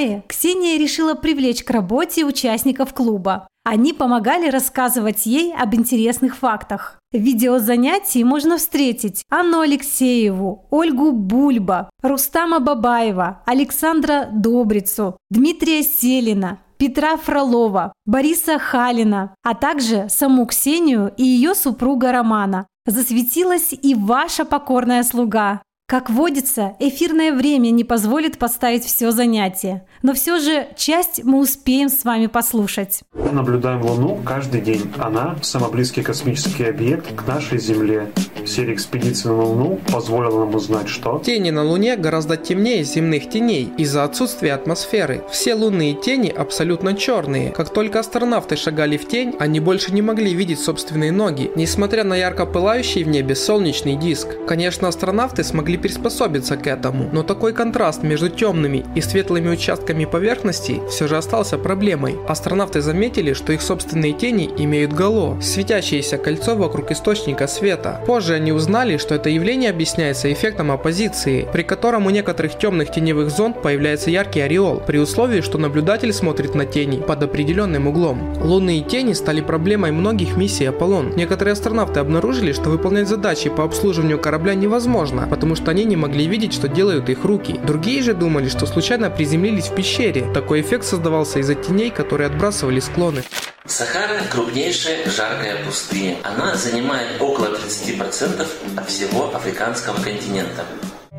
Мае 0.00 0.22
Ксения 0.26 0.78
решила 0.78 1.14
привлечь 1.14 1.62
к 1.62 1.70
работе 1.70 2.24
участников 2.24 2.94
клуба. 2.94 3.46
Они 3.64 3.92
помогали 3.92 4.48
рассказывать 4.48 5.26
ей 5.26 5.54
об 5.54 5.74
интересных 5.74 6.36
фактах. 6.36 6.98
В 7.12 7.18
видеозанятии 7.18 8.22
можно 8.22 8.56
встретить 8.56 9.24
Анну 9.28 9.60
Алексееву, 9.60 10.66
Ольгу 10.70 11.12
Бульба, 11.12 11.90
Рустама 12.02 12.60
Бабаева, 12.60 13.42
Александра 13.44 14.28
Добрицу, 14.32 15.16
Дмитрия 15.30 15.82
Селина, 15.82 16.60
Петра 16.78 17.18
Фролова, 17.18 17.92
Бориса 18.06 18.58
Халина, 18.58 19.34
а 19.42 19.54
также 19.54 20.06
саму 20.08 20.46
Ксению 20.46 21.12
и 21.18 21.24
ее 21.24 21.54
супруга 21.54 22.12
Романа. 22.12 22.66
Засветилась 22.86 23.74
и 23.74 23.94
ваша 23.94 24.46
покорная 24.46 25.02
слуга. 25.02 25.60
Как 25.90 26.08
водится, 26.08 26.76
эфирное 26.78 27.32
время 27.32 27.70
не 27.70 27.82
позволит 27.82 28.38
поставить 28.38 28.84
все 28.84 29.10
занятие, 29.10 29.84
но 30.02 30.14
все 30.14 30.38
же 30.38 30.68
часть 30.76 31.24
мы 31.24 31.40
успеем 31.40 31.88
с 31.88 32.04
вами 32.04 32.28
послушать. 32.28 33.00
Наблюдаем 33.12 33.82
Луну 33.82 34.20
каждый 34.24 34.60
день. 34.60 34.88
Она– 34.98 35.34
самый 35.42 35.68
близкий 35.72 36.02
космический 36.02 36.66
объект 36.66 37.12
к 37.16 37.26
нашей 37.26 37.58
Земле. 37.58 38.12
Серия 38.46 38.74
экспедиций 38.74 39.32
на 39.32 39.42
Луну 39.42 39.80
позволила 39.92 40.44
нам 40.44 40.54
узнать, 40.54 40.88
что... 40.88 41.20
Тени 41.24 41.50
на 41.50 41.64
Луне 41.64 41.96
гораздо 41.96 42.36
темнее 42.36 42.84
земных 42.84 43.28
теней 43.28 43.72
из-за 43.76 44.04
отсутствия 44.04 44.54
атмосферы. 44.54 45.24
Все 45.28 45.54
лунные 45.54 45.94
тени 45.94 46.28
абсолютно 46.28 46.94
черные. 46.94 47.50
Как 47.50 47.72
только 47.72 47.98
астронавты 47.98 48.54
шагали 48.54 48.96
в 48.96 49.08
тень, 49.08 49.34
они 49.40 49.58
больше 49.58 49.92
не 49.92 50.02
могли 50.02 50.34
видеть 50.34 50.60
собственные 50.60 51.10
ноги, 51.10 51.50
несмотря 51.56 52.04
на 52.04 52.14
ярко 52.14 52.46
пылающий 52.46 53.02
в 53.02 53.08
небе 53.08 53.34
солнечный 53.34 53.96
диск. 53.96 54.28
Конечно, 54.46 54.86
астронавты 54.86 55.42
смогли 55.42 55.79
приспособиться 55.80 56.56
к 56.56 56.66
этому, 56.66 57.08
но 57.12 57.22
такой 57.22 57.52
контраст 57.52 58.02
между 58.02 58.28
темными 58.28 58.84
и 58.94 59.00
светлыми 59.00 59.48
участками 59.48 60.04
поверхности 60.04 60.80
все 60.88 61.08
же 61.08 61.16
остался 61.16 61.58
проблемой. 61.58 62.16
Астронавты 62.28 62.80
заметили, 62.80 63.32
что 63.32 63.52
их 63.52 63.62
собственные 63.62 64.12
тени 64.12 64.50
имеют 64.58 64.92
гало, 64.92 65.40
светящееся 65.40 66.18
кольцо 66.18 66.54
вокруг 66.54 66.90
источника 66.90 67.46
света. 67.46 68.00
Позже 68.06 68.34
они 68.34 68.52
узнали, 68.52 68.96
что 68.96 69.14
это 69.14 69.30
явление 69.30 69.70
объясняется 69.70 70.32
эффектом 70.32 70.70
оппозиции, 70.70 71.48
при 71.52 71.62
котором 71.62 72.06
у 72.06 72.10
некоторых 72.10 72.58
темных 72.58 72.92
теневых 72.92 73.30
зон 73.30 73.54
появляется 73.54 74.10
яркий 74.10 74.40
ореол, 74.40 74.82
при 74.86 74.98
условии, 74.98 75.40
что 75.40 75.58
наблюдатель 75.58 76.12
смотрит 76.12 76.54
на 76.54 76.66
тени 76.66 76.98
под 77.00 77.22
определенным 77.22 77.88
углом. 77.88 78.34
Лунные 78.40 78.82
тени 78.82 79.12
стали 79.12 79.40
проблемой 79.40 79.92
многих 79.92 80.36
миссий 80.36 80.66
Аполлон. 80.66 81.12
Некоторые 81.16 81.52
астронавты 81.52 82.00
обнаружили, 82.00 82.52
что 82.52 82.70
выполнять 82.70 83.08
задачи 83.08 83.50
по 83.50 83.64
обслуживанию 83.64 84.18
корабля 84.18 84.54
невозможно, 84.54 85.26
потому 85.28 85.54
что 85.56 85.69
они 85.70 85.84
не 85.84 85.96
могли 85.96 86.26
видеть, 86.26 86.52
что 86.52 86.68
делают 86.68 87.08
их 87.08 87.24
руки. 87.24 87.58
Другие 87.64 88.02
же 88.02 88.12
думали, 88.12 88.48
что 88.48 88.66
случайно 88.66 89.08
приземлились 89.08 89.68
в 89.68 89.74
пещере. 89.74 90.30
Такой 90.34 90.60
эффект 90.60 90.84
создавался 90.84 91.38
из-за 91.38 91.54
теней, 91.54 91.90
которые 91.90 92.26
отбрасывали 92.26 92.80
склоны. 92.80 93.22
Сахара– 93.66 94.20
крупнейшая 94.32 95.08
жаркая 95.08 95.64
пустыня. 95.64 96.16
Она 96.24 96.56
занимает 96.56 97.20
около 97.20 97.56
30% 97.56 98.46
от 98.76 98.88
всего 98.88 99.34
африканского 99.34 100.02
континента. 100.02 100.64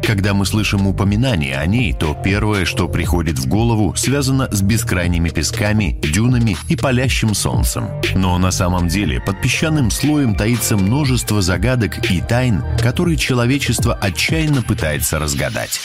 Когда 0.01 0.33
мы 0.33 0.45
слышим 0.45 0.87
упоминание 0.87 1.57
о 1.57 1.65
ней, 1.65 1.93
то 1.93 2.17
первое, 2.23 2.65
что 2.65 2.87
приходит 2.87 3.37
в 3.37 3.47
голову, 3.47 3.95
связано 3.95 4.49
с 4.51 4.61
бескрайними 4.61 5.29
песками, 5.29 5.99
дюнами 6.01 6.57
и 6.69 6.75
палящим 6.75 7.33
солнцем. 7.33 7.87
Но 8.15 8.37
на 8.37 8.51
самом 8.51 8.87
деле 8.87 9.21
под 9.21 9.41
песчаным 9.41 9.91
слоем 9.91 10.35
таится 10.35 10.75
множество 10.75 11.41
загадок 11.41 12.11
и 12.11 12.21
тайн, 12.21 12.63
которые 12.81 13.17
человечество 13.17 13.93
отчаянно 13.93 14.61
пытается 14.63 15.19
разгадать. 15.19 15.79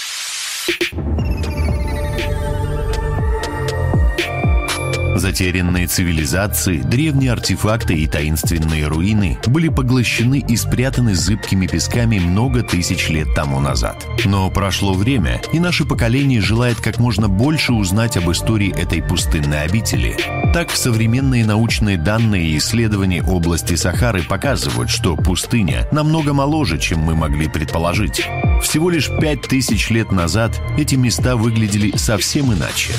Затерянные 5.16 5.87
цивилизации, 5.87 6.79
древние 6.79 7.33
артефакты 7.33 7.94
и 7.94 8.07
таинственные 8.07 8.87
руины 8.87 9.38
были 9.46 9.68
поглощены 9.68 10.44
и 10.46 10.57
спрятаны 10.57 11.14
зыбкими 11.14 11.66
песками 11.66 12.18
много 12.18 12.62
тысяч 12.62 13.09
лет 13.09 13.29
тому 13.35 13.59
назад. 13.59 14.05
Но 14.26 14.50
прошло 14.50 14.92
время, 14.92 15.40
и 15.55 15.59
наше 15.59 15.87
поколение 15.87 16.42
желает 16.42 16.81
как 16.81 16.98
можно 16.98 17.29
больше 17.29 17.72
узнать 17.72 18.18
об 18.18 18.31
истории 18.31 18.79
этой 18.79 19.02
пустынной 19.02 19.62
обители. 19.62 20.16
Так, 20.52 20.70
современные 20.70 21.46
научные 21.46 21.96
данные 21.96 22.48
и 22.48 22.59
исследования 22.59 23.22
области 23.22 23.74
Сахары 23.74 24.22
показывают, 24.22 24.90
что 24.90 25.16
пустыня 25.16 25.88
намного 25.92 26.35
моложе, 26.35 26.79
чем 26.79 27.00
мы 27.00 27.14
могли 27.14 27.48
предположить. 27.48 28.29
Всего 28.62 28.90
лишь 28.90 29.11
пять 29.20 29.42
тысяч 29.42 29.88
лет 29.88 30.12
назад 30.12 30.61
эти 30.76 30.94
места 30.94 31.37
выглядели 31.37 31.96
совсем 31.96 32.52
иначе. 32.52 32.92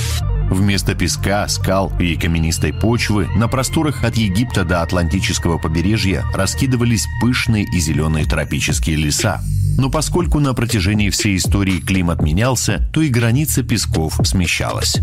Вместо 0.49 0.95
песка, 0.95 1.47
скал 1.47 1.91
и 1.99 2.15
каменистой 2.15 2.73
почвы 2.73 3.27
на 3.35 3.47
просторах 3.47 4.03
от 4.03 4.15
Египта 4.15 4.63
до 4.63 4.81
Атлантического 4.81 5.57
побережья 5.57 6.23
раскидывались 6.33 7.05
пышные 7.21 7.65
и 7.65 7.79
зеленые 7.79 8.25
тропические 8.25 8.95
леса. 8.95 9.41
Но 9.77 9.89
поскольку 9.89 10.39
на 10.39 10.53
протяжении 10.53 11.09
всей 11.09 11.37
истории 11.37 11.79
климат 11.79 12.21
менялся, 12.21 12.89
то 12.93 13.01
и 13.01 13.09
граница 13.09 13.61
песков 13.61 14.19
смещалась. 14.23 14.97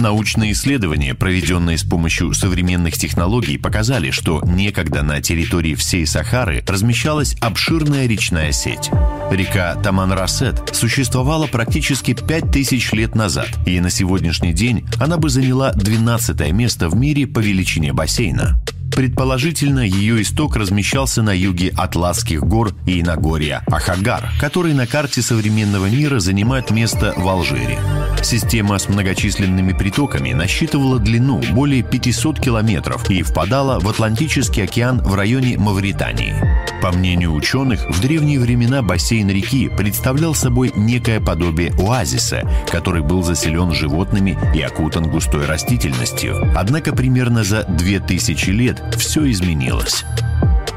Научные 0.00 0.52
исследования, 0.52 1.14
проведенные 1.14 1.76
с 1.76 1.82
помощью 1.82 2.32
современных 2.32 2.94
технологий, 2.94 3.58
показали, 3.58 4.10
что 4.10 4.40
некогда 4.46 5.02
на 5.02 5.20
территории 5.20 5.74
всей 5.74 6.06
Сахары 6.06 6.64
размещалась 6.66 7.36
обширная 7.42 8.06
речная 8.06 8.50
сеть. 8.50 8.90
Река 9.30 9.74
Таман-Расет 9.74 10.70
существовала 10.72 11.46
практически 11.48 12.14
5000 12.14 12.92
лет 12.94 13.14
назад, 13.14 13.48
и 13.66 13.78
на 13.78 13.90
сегодняшний 13.90 14.54
день 14.54 14.86
она 14.98 15.18
бы 15.18 15.28
заняла 15.28 15.72
12 15.72 16.50
место 16.50 16.88
в 16.88 16.96
мире 16.96 17.26
по 17.26 17.40
величине 17.40 17.92
бассейна. 17.92 18.58
Предположительно, 18.96 19.80
ее 19.80 20.22
исток 20.22 20.56
размещался 20.56 21.22
на 21.22 21.36
юге 21.36 21.74
Атласских 21.76 22.42
гор 22.42 22.74
и 22.86 23.02
Нагорья 23.02 23.62
Ахагар, 23.66 24.30
который 24.40 24.72
на 24.72 24.86
карте 24.86 25.20
современного 25.20 25.86
мира 25.86 26.20
занимает 26.20 26.70
место 26.70 27.12
в 27.18 27.28
Алжире. 27.28 27.78
Система 28.22 28.78
с 28.78 28.88
многочисленными 28.88 29.72
притоками 29.72 30.32
насчитывала 30.32 30.98
длину 30.98 31.40
более 31.52 31.82
500 31.82 32.38
километров 32.40 33.10
и 33.10 33.22
впадала 33.22 33.80
в 33.80 33.88
Атлантический 33.88 34.64
океан 34.64 35.00
в 35.02 35.14
районе 35.14 35.58
Мавритании. 35.58 36.34
По 36.82 36.92
мнению 36.92 37.34
ученых, 37.34 37.88
в 37.88 38.00
древние 38.00 38.38
времена 38.38 38.82
бассейн 38.82 39.28
реки 39.30 39.68
представлял 39.68 40.34
собой 40.34 40.72
некое 40.76 41.20
подобие 41.20 41.72
оазиса, 41.78 42.42
который 42.70 43.02
был 43.02 43.22
заселен 43.22 43.72
животными 43.72 44.38
и 44.54 44.60
окутан 44.60 45.10
густой 45.10 45.46
растительностью. 45.46 46.52
Однако 46.56 46.94
примерно 46.94 47.42
за 47.44 47.64
2000 47.64 48.50
лет 48.50 48.82
все 48.96 49.30
изменилось. 49.30 50.04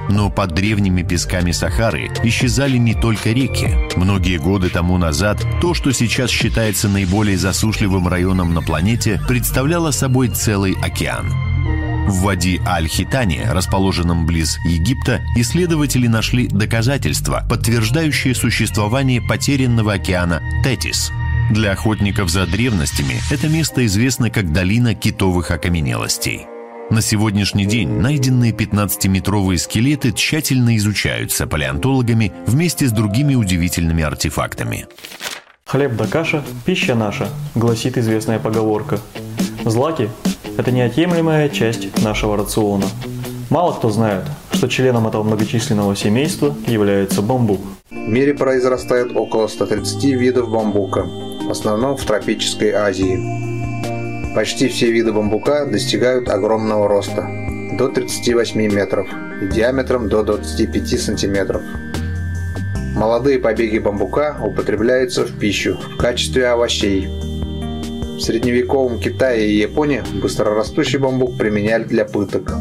Но 0.09 0.29
под 0.29 0.53
древними 0.53 1.01
песками 1.01 1.51
Сахары 1.51 2.11
исчезали 2.23 2.77
не 2.77 2.93
только 2.93 3.31
реки. 3.31 3.69
Многие 3.95 4.37
годы 4.37 4.69
тому 4.69 4.97
назад 4.97 5.43
то, 5.61 5.73
что 5.73 5.91
сейчас 5.91 6.29
считается 6.29 6.89
наиболее 6.89 7.37
засушливым 7.37 8.07
районом 8.07 8.53
на 8.53 8.61
планете, 8.61 9.21
представляло 9.27 9.91
собой 9.91 10.29
целый 10.29 10.75
океан. 10.81 11.31
В 12.07 12.21
Вади 12.23 12.59
Аль-Хитане, 12.65 13.49
расположенном 13.49 14.25
близ 14.25 14.57
Египта, 14.65 15.21
исследователи 15.37 16.07
нашли 16.07 16.47
доказательства, 16.47 17.45
подтверждающие 17.49 18.35
существование 18.35 19.21
потерянного 19.21 19.93
океана 19.93 20.41
Тетис. 20.63 21.11
Для 21.49 21.71
охотников 21.71 22.29
за 22.29 22.45
древностями 22.45 23.21
это 23.31 23.47
место 23.47 23.85
известно 23.85 24.29
как 24.29 24.51
долина 24.51 24.95
китовых 24.95 25.51
окаменелостей. 25.51 26.45
На 26.89 27.01
сегодняшний 27.01 27.65
день 27.65 27.89
найденные 27.89 28.51
15-метровые 28.51 29.57
скелеты 29.57 30.11
тщательно 30.11 30.75
изучаются 30.77 31.47
палеонтологами 31.47 32.31
вместе 32.45 32.87
с 32.87 32.91
другими 32.91 33.35
удивительными 33.35 34.03
артефактами. 34.03 34.87
«Хлеб 35.65 35.95
да 35.95 36.05
каша– 36.05 36.43
пища 36.65 36.93
наша», 36.93 37.29
гласит 37.55 37.97
известная 37.97 38.37
поговорка. 38.37 38.99
Злаки– 39.65 40.09
это 40.57 40.71
неотъемлемая 40.71 41.49
часть 41.49 42.03
нашего 42.03 42.37
рациона. 42.37 42.85
Мало 43.49 43.73
кто 43.73 43.89
знает, 43.89 44.23
что 44.51 44.67
членом 44.67 45.07
этого 45.07 45.23
многочисленного 45.23 45.95
семейства 45.95 46.55
является 46.67 47.21
бамбук. 47.21 47.61
В 47.89 47.95
мире 47.95 48.33
произрастает 48.33 49.15
около 49.15 49.47
130 49.47 50.03
видов 50.03 50.49
бамбука, 50.49 51.05
в 51.47 51.49
основном 51.49 51.97
в 51.97 52.03
тропической 52.03 52.71
Азии. 52.71 53.42
Почти 54.35 54.67
все 54.67 54.91
виды 54.91 55.11
бамбука 55.11 55.65
достигают 55.65 56.29
огромного 56.29 56.87
роста– 56.87 57.29
до 57.77 57.87
38 57.87 58.73
метров 58.73 59.07
и 59.41 59.47
диаметром 59.47 60.09
до 60.09 60.23
25 60.23 60.99
сантиметров. 60.99 61.61
Молодые 62.95 63.39
побеги 63.39 63.79
бамбука 63.79 64.37
употребляются 64.43 65.25
в 65.25 65.39
пищу 65.39 65.77
в 65.77 65.97
качестве 65.97 66.47
овощей. 66.47 67.07
В 67.07 68.19
средневековом 68.19 68.99
Китае 68.99 69.47
и 69.49 69.57
Японии 69.57 70.03
быстрорастущий 70.21 70.99
бамбук 70.99 71.37
применяли 71.37 71.83
для 71.83 72.05
пыток. 72.05 72.53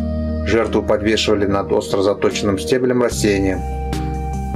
Жертву 0.46 0.82
подвешивали 0.82 1.46
над 1.46 1.70
остро 1.72 2.02
заточенным 2.02 2.58
стеблем 2.58 3.02
растения. 3.02 3.60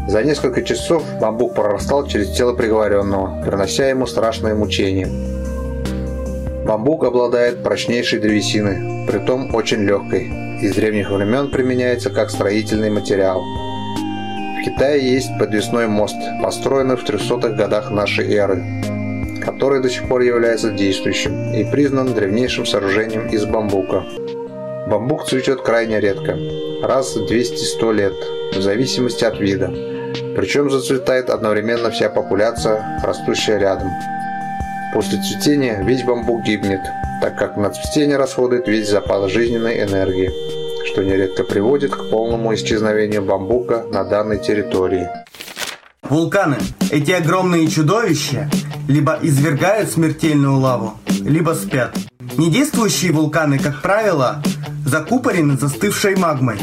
За 0.09 0.23
несколько 0.23 0.63
часов 0.63 1.03
бамбук 1.21 1.55
прорастал 1.55 2.07
через 2.07 2.35
тело 2.37 2.55
приговоренного, 2.55 3.43
принося 3.45 3.89
ему 3.89 4.07
страшные 4.07 4.55
мучения. 4.55 5.36
Бамбук 6.67 7.05
обладает 7.05 7.63
прочнейшей 7.63 8.19
древесиной, 8.19 9.07
притом 9.07 9.55
очень 9.55 9.85
легкой. 9.85 10.33
Из 10.61 10.75
древних 10.75 11.11
времен 11.11 11.49
применяется 11.53 12.11
как 12.11 12.29
строительный 12.29 12.91
материал. 12.91 13.41
В 13.41 14.65
Китае 14.65 15.15
есть 15.15 15.29
подвесной 15.39 15.87
мост, 15.87 16.17
построенный 16.43 16.97
в 16.97 17.05
300-х 17.09 17.51
годах 17.51 17.93
нашей 17.93 18.35
эры, 18.35 18.65
который 19.45 19.81
до 19.81 19.89
сих 19.89 20.09
пор 20.09 20.23
является 20.23 20.73
действующим 20.73 21.55
и 21.55 21.63
признан 21.71 22.13
древнейшим 22.15 22.67
сооружением 22.67 23.29
из 23.29 23.45
бамбука. 23.45 24.05
Бамбук 24.89 25.29
цветет 25.29 25.63
крайне 25.63 26.01
редко, 26.01 26.37
раз 26.83 27.15
в 27.15 27.31
200-100 27.31 27.95
лет, 27.95 28.15
в 28.57 28.61
зависимости 28.61 29.25
от 29.25 29.39
вида. 29.39 29.69
Причем 30.35 30.69
зацветает 30.69 31.31
одновременно 31.31 31.93
вся 31.93 32.09
популяция, 32.09 33.01
растущая 33.05 33.59
рядом– 33.61 33.89
После 34.93 35.21
цветения 35.21 35.83
весь 35.83 36.03
бамбук 36.03 36.43
гибнет, 36.45 36.81
так 37.21 37.39
как 37.39 37.57
на 37.57 37.71
цветение 37.71 38.17
расходует 38.17 38.69
весь 38.69 38.89
запас 38.89 39.31
жизненной 39.31 39.83
энергии, 39.83 40.31
что 40.87 41.03
нередко 41.03 41.45
приводит 41.45 41.95
к 41.95 42.11
полному 42.11 42.55
исчезновению 42.55 43.23
бамбука 43.23 43.85
на 43.93 44.05
данной 44.05 44.39
территории. 44.39 45.09
Вулканы, 46.03 46.57
эти 46.91 47.11
огромные 47.11 47.67
чудовища, 47.69 48.49
либо 48.89 49.19
извергают 49.21 49.91
смертельную 49.91 50.59
лаву, 50.59 50.95
либо 51.21 51.51
спят. 51.53 51.97
Недействующие 52.37 53.13
вулканы, 53.13 53.59
как 53.59 53.83
правило, 53.83 54.43
закупорены 54.85 55.57
застывшей 55.57 56.17
магмой. 56.17 56.59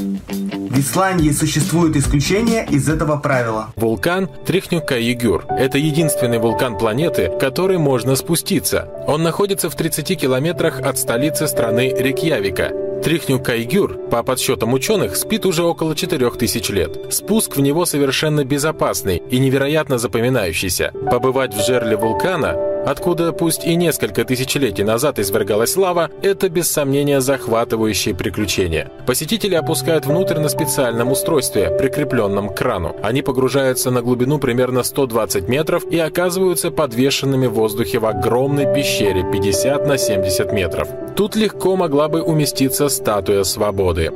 В 0.74 0.80
Исландии 0.80 1.30
существует 1.30 1.96
исключение 1.96 2.66
из 2.68 2.90
этого 2.90 3.18
правила. 3.18 3.72
Вулкан 3.76 4.28
Трихнюка-Югюр– 4.44 5.46
это 5.50 5.78
единственный 5.78 6.40
вулкан 6.40 6.80
планеты, 6.80 7.32
который 7.40 7.78
можно 7.78 8.16
спуститься. 8.16 8.90
Он 9.06 9.22
находится 9.22 9.70
в 9.70 9.76
30 9.76 10.20
километрах 10.20 10.82
от 10.82 10.98
столицы 10.98 11.48
страны 11.48 11.94
Рикьявика. 11.96 12.72
Трихню 13.04 13.40
Кайгюр, 13.40 14.00
по 14.10 14.24
подсчетам 14.24 14.74
ученых, 14.74 15.16
спит 15.16 15.46
уже 15.46 15.62
около 15.62 15.96
4000 15.96 16.72
лет. 16.72 17.14
Спуск 17.14 17.56
в 17.56 17.62
него 17.62 17.86
совершенно 17.86 18.44
безопасный 18.44 19.22
и 19.30 19.38
невероятно 19.38 20.00
запоминающийся. 20.00 20.92
Побывать 21.12 21.54
в 21.54 21.64
жерле 21.64 21.98
вулкана 21.98 22.73
откуда 22.86 23.34
пусть 23.34 23.66
и 23.66 23.76
несколько 23.76 24.26
тысячелетий 24.26 24.84
назад 24.84 25.20
извергалась 25.20 25.76
лава, 25.76 26.10
это 26.22 26.50
без 26.50 26.70
сомнения 26.70 27.22
захватывающее 27.22 28.16
приключение. 28.16 28.92
Посетители 29.06 29.56
опускают 29.56 30.06
внутрь 30.06 30.40
на 30.40 30.50
специальном 30.50 31.12
устройстве, 31.12 31.72
прикрепленном 31.78 32.50
к 32.50 32.58
крану. 32.58 32.96
Они 33.02 33.22
погружаются 33.22 33.92
на 33.92 34.02
глубину 34.02 34.40
примерно 34.40 34.84
120 34.84 35.48
метров 35.48 35.86
и 35.86 36.00
оказываются 36.00 36.72
подвешенными 36.72 37.48
в 37.48 37.54
воздухе 37.54 38.00
в 38.00 38.06
огромной 38.06 38.74
пещере 38.74 39.24
50 39.32 39.88
на 39.88 39.98
70 39.98 40.52
метров. 40.52 40.88
Тут 41.16 41.36
легко 41.36 41.76
могла 41.76 42.08
бы 42.08 42.22
уместиться 42.22 42.90
статуя 42.90 43.44
свободы. 43.44 44.12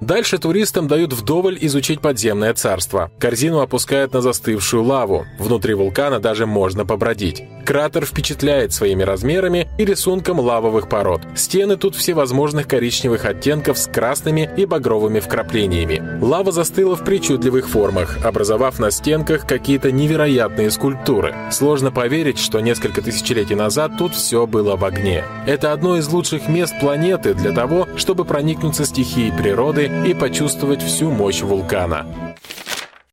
Дальше 0.00 0.38
туристам 0.38 0.88
дают 0.88 1.12
вдоволь 1.12 1.56
изучить 1.60 2.00
подземное 2.00 2.52
царство. 2.54 3.10
Корзину 3.18 3.60
опускают 3.60 4.12
на 4.12 4.20
застывшую 4.20 4.84
лаву. 4.84 5.26
Внутри 5.38 5.74
вулкана 5.74 6.20
даже 6.20 6.46
можно 6.46 6.84
побродить. 6.84 7.44
Кратер 7.64 8.04
впечатляет 8.04 8.72
своими 8.72 9.02
размерами 9.02 9.68
и 9.78 9.84
рисунком 9.84 10.38
лавовых 10.38 10.88
пород. 10.88 11.22
Стены 11.34 11.76
тут 11.76 11.96
всевозможных 11.96 12.68
коричневых 12.68 13.24
оттенков 13.24 13.78
с 13.78 13.86
красными 13.86 14.48
и 14.56 14.66
багровыми 14.66 15.18
вкраплениями. 15.18 16.20
Лава 16.22 16.52
застыла 16.52 16.94
в 16.94 17.04
причудливых 17.04 17.68
формах, 17.68 18.24
образовав 18.24 18.78
на 18.78 18.90
стенках 18.90 19.46
какие-то 19.46 19.90
невероятные 19.90 20.70
скульптуры. 20.70 21.34
Сложно 21.50 21.90
поверить, 21.90 22.38
что 22.38 22.60
несколько 22.60 23.02
тысячелетий 23.02 23.56
назад 23.56 23.92
тут 23.98 24.14
все 24.14 24.46
было 24.46 24.76
в 24.76 24.84
огне. 24.84 25.24
Это 25.46 25.72
одно 25.72 25.96
из 25.96 26.06
лучших 26.08 26.48
мест 26.48 26.74
планеты 26.80 27.34
для 27.34 27.52
того, 27.52 27.88
чтобы 27.96 28.24
проникнуться 28.24 28.84
стихией 28.84 29.32
природы 29.32 29.85
и 29.90 30.14
почувствовать 30.14 30.82
всю 30.82 31.10
мощь 31.10 31.42
вулкана. 31.42 32.06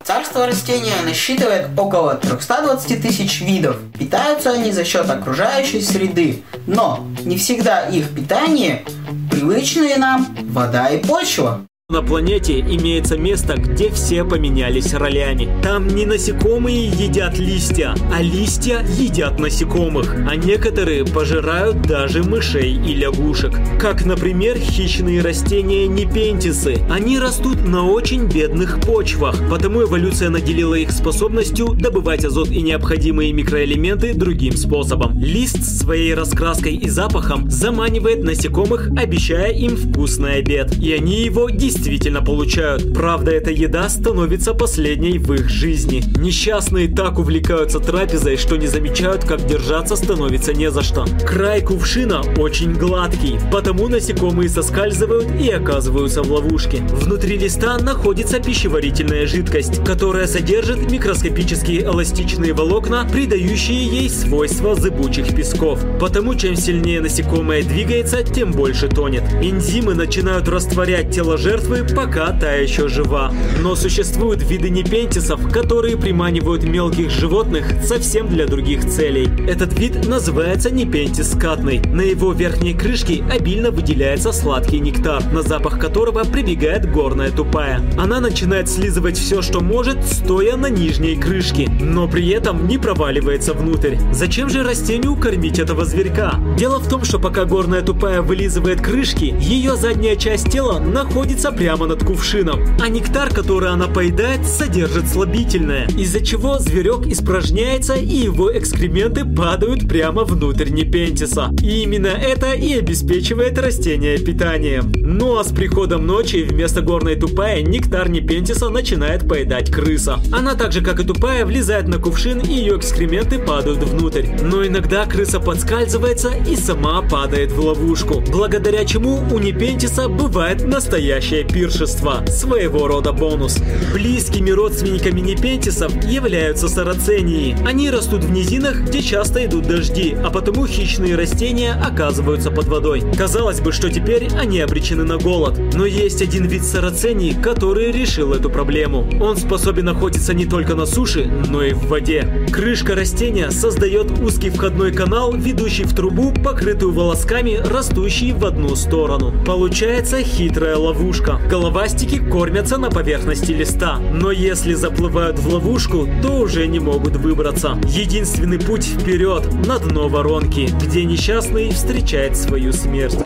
Царство 0.04 0.46
растения 0.46 0.94
насчитывает 1.04 1.68
около 1.78 2.14
320 2.14 3.00
тысяч 3.00 3.40
видов. 3.40 3.78
Питаются 3.98 4.50
они 4.50 4.70
за 4.70 4.84
счет 4.84 5.08
окружающей 5.08 5.80
среды. 5.80 6.42
Но 6.66 7.06
не 7.24 7.38
всегда 7.38 7.88
их 7.88 8.14
питание 8.14 8.84
привычные 9.30 9.96
нам 9.96 10.36
вода 10.50 10.88
и 10.88 11.02
почва. 11.02 11.62
На 11.90 12.00
планете 12.00 12.60
имеется 12.60 13.18
место, 13.18 13.58
где 13.58 13.90
все 13.90 14.24
поменялись 14.24 14.94
ролями. 14.94 15.50
Там 15.62 15.86
не 15.86 16.06
насекомые 16.06 16.86
едят 16.86 17.38
листья, 17.38 17.94
а 18.10 18.22
листья 18.22 18.82
едят 18.98 19.38
насекомых. 19.38 20.16
А 20.26 20.34
некоторые 20.34 21.04
пожирают 21.04 21.82
даже 21.82 22.22
мышей 22.22 22.72
и 22.72 22.94
лягушек. 22.94 23.52
Как, 23.78 24.06
например, 24.06 24.56
хищные 24.56 25.20
растения 25.20 25.86
непентисы. 25.86 26.78
Они 26.88 27.18
растут 27.18 27.62
на 27.68 27.86
очень 27.86 28.28
бедных 28.28 28.80
почвах, 28.80 29.36
потому 29.50 29.82
эволюция 29.82 30.30
наделила 30.30 30.76
их 30.76 30.90
способностью 30.90 31.74
добывать 31.74 32.24
азот 32.24 32.48
и 32.48 32.62
необходимые 32.62 33.34
микроэлементы 33.34 34.14
другим 34.14 34.56
способом. 34.56 35.18
Лист 35.18 35.62
своей 35.62 36.14
раскраской 36.14 36.76
и 36.76 36.88
запахом 36.88 37.50
заманивает 37.50 38.24
насекомых, 38.24 38.88
обещая 38.96 39.52
им 39.52 39.76
вкусный 39.76 40.36
обед. 40.36 40.78
И 40.78 40.90
они 40.90 41.20
его 41.20 41.50
действительно 41.50 41.73
действительно 41.74 42.22
получают. 42.22 42.94
Правда, 42.94 43.32
эта 43.32 43.50
еда 43.50 43.88
становится 43.88 44.54
последней 44.54 45.18
в 45.18 45.32
их 45.32 45.48
жизни. 45.48 46.02
Несчастные 46.18 46.88
так 46.88 47.18
увлекаются 47.18 47.80
трапезой, 47.80 48.36
что 48.36 48.56
не 48.56 48.66
замечают, 48.66 49.24
как 49.24 49.44
держаться 49.44 49.96
становится 49.96 50.52
не 50.52 50.70
за 50.70 50.82
что. 50.82 51.04
Край 51.26 51.62
кувшина 51.62 52.22
очень 52.38 52.74
гладкий, 52.74 53.38
потому 53.50 53.88
насекомые 53.88 54.48
соскальзывают 54.48 55.28
и 55.40 55.50
оказываются 55.50 56.22
в 56.22 56.30
ловушке. 56.30 56.78
Внутри 56.90 57.36
листа 57.36 57.76
находится 57.78 58.38
пищеварительная 58.40 59.26
жидкость, 59.26 59.84
которая 59.84 60.26
содержит 60.26 60.90
микроскопические 60.90 61.84
эластичные 61.84 62.52
волокна, 62.52 63.06
придающие 63.10 63.84
ей 63.84 64.08
свойства 64.08 64.74
зыбучих 64.74 65.34
песков. 65.34 65.80
Потому 65.98 66.34
чем 66.34 66.56
сильнее 66.56 67.00
насекомое 67.00 67.62
двигается, 67.62 68.22
тем 68.22 68.52
больше 68.52 68.88
тонет. 68.88 69.24
Энзимы 69.42 69.94
начинают 69.94 70.48
растворять 70.48 71.10
тело 71.10 71.36
жертвы 71.36 71.63
жертвы, 71.64 71.84
пока 71.94 72.32
та 72.32 72.52
еще 72.52 72.88
жива. 72.88 73.32
Но 73.60 73.74
существуют 73.74 74.42
виды 74.42 74.70
непентисов, 74.70 75.50
которые 75.50 75.96
приманивают 75.96 76.64
мелких 76.64 77.10
животных 77.10 77.66
совсем 77.84 78.28
для 78.28 78.46
других 78.46 78.86
целей. 78.88 79.28
Этот 79.48 79.78
вид 79.78 80.06
называется 80.06 80.70
непентис 80.70 81.32
скатный. 81.32 81.80
На 81.80 82.02
его 82.02 82.32
верхней 82.32 82.74
крышке 82.74 83.24
обильно 83.30 83.70
выделяется 83.70 84.32
сладкий 84.32 84.80
нектар, 84.80 85.22
на 85.32 85.42
запах 85.42 85.78
которого 85.78 86.24
прибегает 86.24 86.90
горная 86.90 87.30
тупая. 87.30 87.80
Она 87.98 88.20
начинает 88.20 88.68
слизывать 88.68 89.16
все, 89.16 89.42
что 89.42 89.60
может, 89.60 90.04
стоя 90.04 90.56
на 90.56 90.68
нижней 90.68 91.16
крышке, 91.16 91.68
но 91.80 92.08
при 92.08 92.28
этом 92.28 92.66
не 92.66 92.78
проваливается 92.78 93.54
внутрь. 93.54 93.96
Зачем 94.12 94.48
же 94.48 94.62
растению 94.62 95.16
кормить 95.16 95.58
этого 95.58 95.84
зверька? 95.84 96.34
Дело 96.56 96.78
в 96.78 96.88
том, 96.88 97.04
что 97.04 97.18
пока 97.18 97.44
горная 97.44 97.82
тупая 97.82 98.22
вылизывает 98.22 98.80
крышки, 98.80 99.34
ее 99.40 99.76
задняя 99.76 100.16
часть 100.16 100.50
тела 100.50 100.78
находится 100.78 101.53
прямо 101.56 101.86
над 101.86 102.04
кувшином, 102.04 102.60
а 102.80 102.88
нектар, 102.88 103.32
который 103.32 103.70
она 103.70 103.86
поедает, 103.86 104.46
содержит 104.46 105.08
слабительное, 105.08 105.86
из-за 105.98 106.24
чего 106.24 106.58
зверек 106.58 107.06
испражняется 107.06 107.94
и 107.94 108.16
его 108.16 108.56
экскременты 108.56 109.24
падают 109.24 109.88
прямо 109.88 110.24
внутрь 110.24 110.70
непентиса. 110.70 111.50
И 111.62 111.82
именно 111.82 112.08
это 112.08 112.52
и 112.52 112.78
обеспечивает 112.78 113.58
растение 113.58 114.18
питанием. 114.18 114.92
Ну 114.96 115.38
а 115.38 115.44
с 115.44 115.52
приходом 115.52 116.06
ночи 116.06 116.42
вместо 116.42 116.80
горной 116.80 117.16
тупая 117.16 117.62
нектар 117.62 118.08
непентиса 118.08 118.68
начинает 118.68 119.28
поедать 119.28 119.70
крыса. 119.70 120.18
Она 120.32 120.54
так 120.54 120.72
же, 120.72 120.82
как 120.82 121.00
и 121.00 121.04
тупая, 121.04 121.46
влезает 121.46 121.88
на 121.88 121.98
кувшин 121.98 122.40
и 122.40 122.52
ее 122.52 122.76
экскременты 122.76 123.38
падают 123.38 123.82
внутрь. 123.82 124.26
Но 124.42 124.66
иногда 124.66 125.06
крыса 125.06 125.40
подскальзывается 125.40 126.30
и 126.48 126.56
сама 126.56 127.02
падает 127.02 127.52
в 127.52 127.60
ловушку, 127.60 128.22
благодаря 128.32 128.84
чему 128.84 129.22
у 129.30 129.38
непентиса 129.38 130.08
бывает 130.08 130.64
настоящая 130.64 131.43
пиршества, 131.44 132.24
своего 132.26 132.88
рода 132.88 133.12
бонус. 133.12 133.58
Близкими 133.92 134.50
родственниками 134.50 135.20
непентисов 135.20 135.92
являются 136.04 136.68
сарацении. 136.68 137.56
Они 137.66 137.90
растут 137.90 138.24
в 138.24 138.30
низинах, 138.30 138.82
где 138.82 139.02
часто 139.02 139.44
идут 139.44 139.66
дожди, 139.66 140.16
а 140.24 140.30
потому 140.30 140.66
хищные 140.66 141.14
растения 141.16 141.72
оказываются 141.72 142.50
под 142.50 142.66
водой. 142.66 143.02
Казалось 143.16 143.60
бы, 143.60 143.72
что 143.72 143.90
теперь 143.90 144.28
они 144.38 144.60
обречены 144.60 145.04
на 145.04 145.18
голод. 145.18 145.58
Но 145.74 145.86
есть 145.86 146.22
один 146.22 146.46
вид 146.46 146.64
сарацений, 146.64 147.34
который 147.34 147.92
решил 147.92 148.32
эту 148.32 148.50
проблему. 148.50 149.08
Он 149.20 149.36
способен 149.36 149.88
охотиться 149.88 150.34
не 150.34 150.46
только 150.46 150.74
на 150.74 150.86
суше, 150.86 151.30
но 151.48 151.62
и 151.62 151.72
в 151.72 151.86
воде. 151.88 152.46
Крышка 152.52 152.94
растения 152.94 153.50
создает 153.50 154.10
узкий 154.18 154.50
входной 154.50 154.92
канал, 154.92 155.32
ведущий 155.32 155.84
в 155.84 155.94
трубу, 155.94 156.32
покрытую 156.32 156.92
волосками, 156.92 157.56
растущие 157.56 158.34
в 158.34 158.44
одну 158.44 158.76
сторону. 158.76 159.32
Получается 159.44 160.22
хитрая 160.22 160.76
ловушка. 160.76 161.33
Головастики 161.48 162.18
кормятся 162.18 162.78
на 162.78 162.90
поверхности 162.90 163.52
листа, 163.52 163.98
но 163.98 164.30
если 164.30 164.74
заплывают 164.74 165.38
в 165.38 165.52
ловушку, 165.52 166.08
то 166.22 166.38
уже 166.38 166.66
не 166.66 166.80
могут 166.80 167.16
выбраться. 167.16 167.78
Единственный 167.84 168.58
путь 168.58 168.84
вперед, 168.84 169.42
на 169.66 169.78
дно 169.78 170.08
воронки, 170.08 170.68
где 170.82 171.04
несчастный 171.04 171.70
встречает 171.70 172.36
свою 172.36 172.72
смерть. 172.72 173.18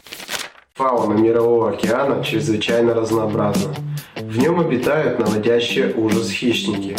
Фауна 0.75 1.15
Мирового 1.15 1.71
океана 1.71 2.23
чрезвычайно 2.23 2.95
разнообразна. 2.95 3.75
В 4.21 4.39
нем 4.39 4.61
обитают 4.61 5.19
наводящие 5.19 5.93
ужас 5.95 6.31
хищники. 6.31 6.97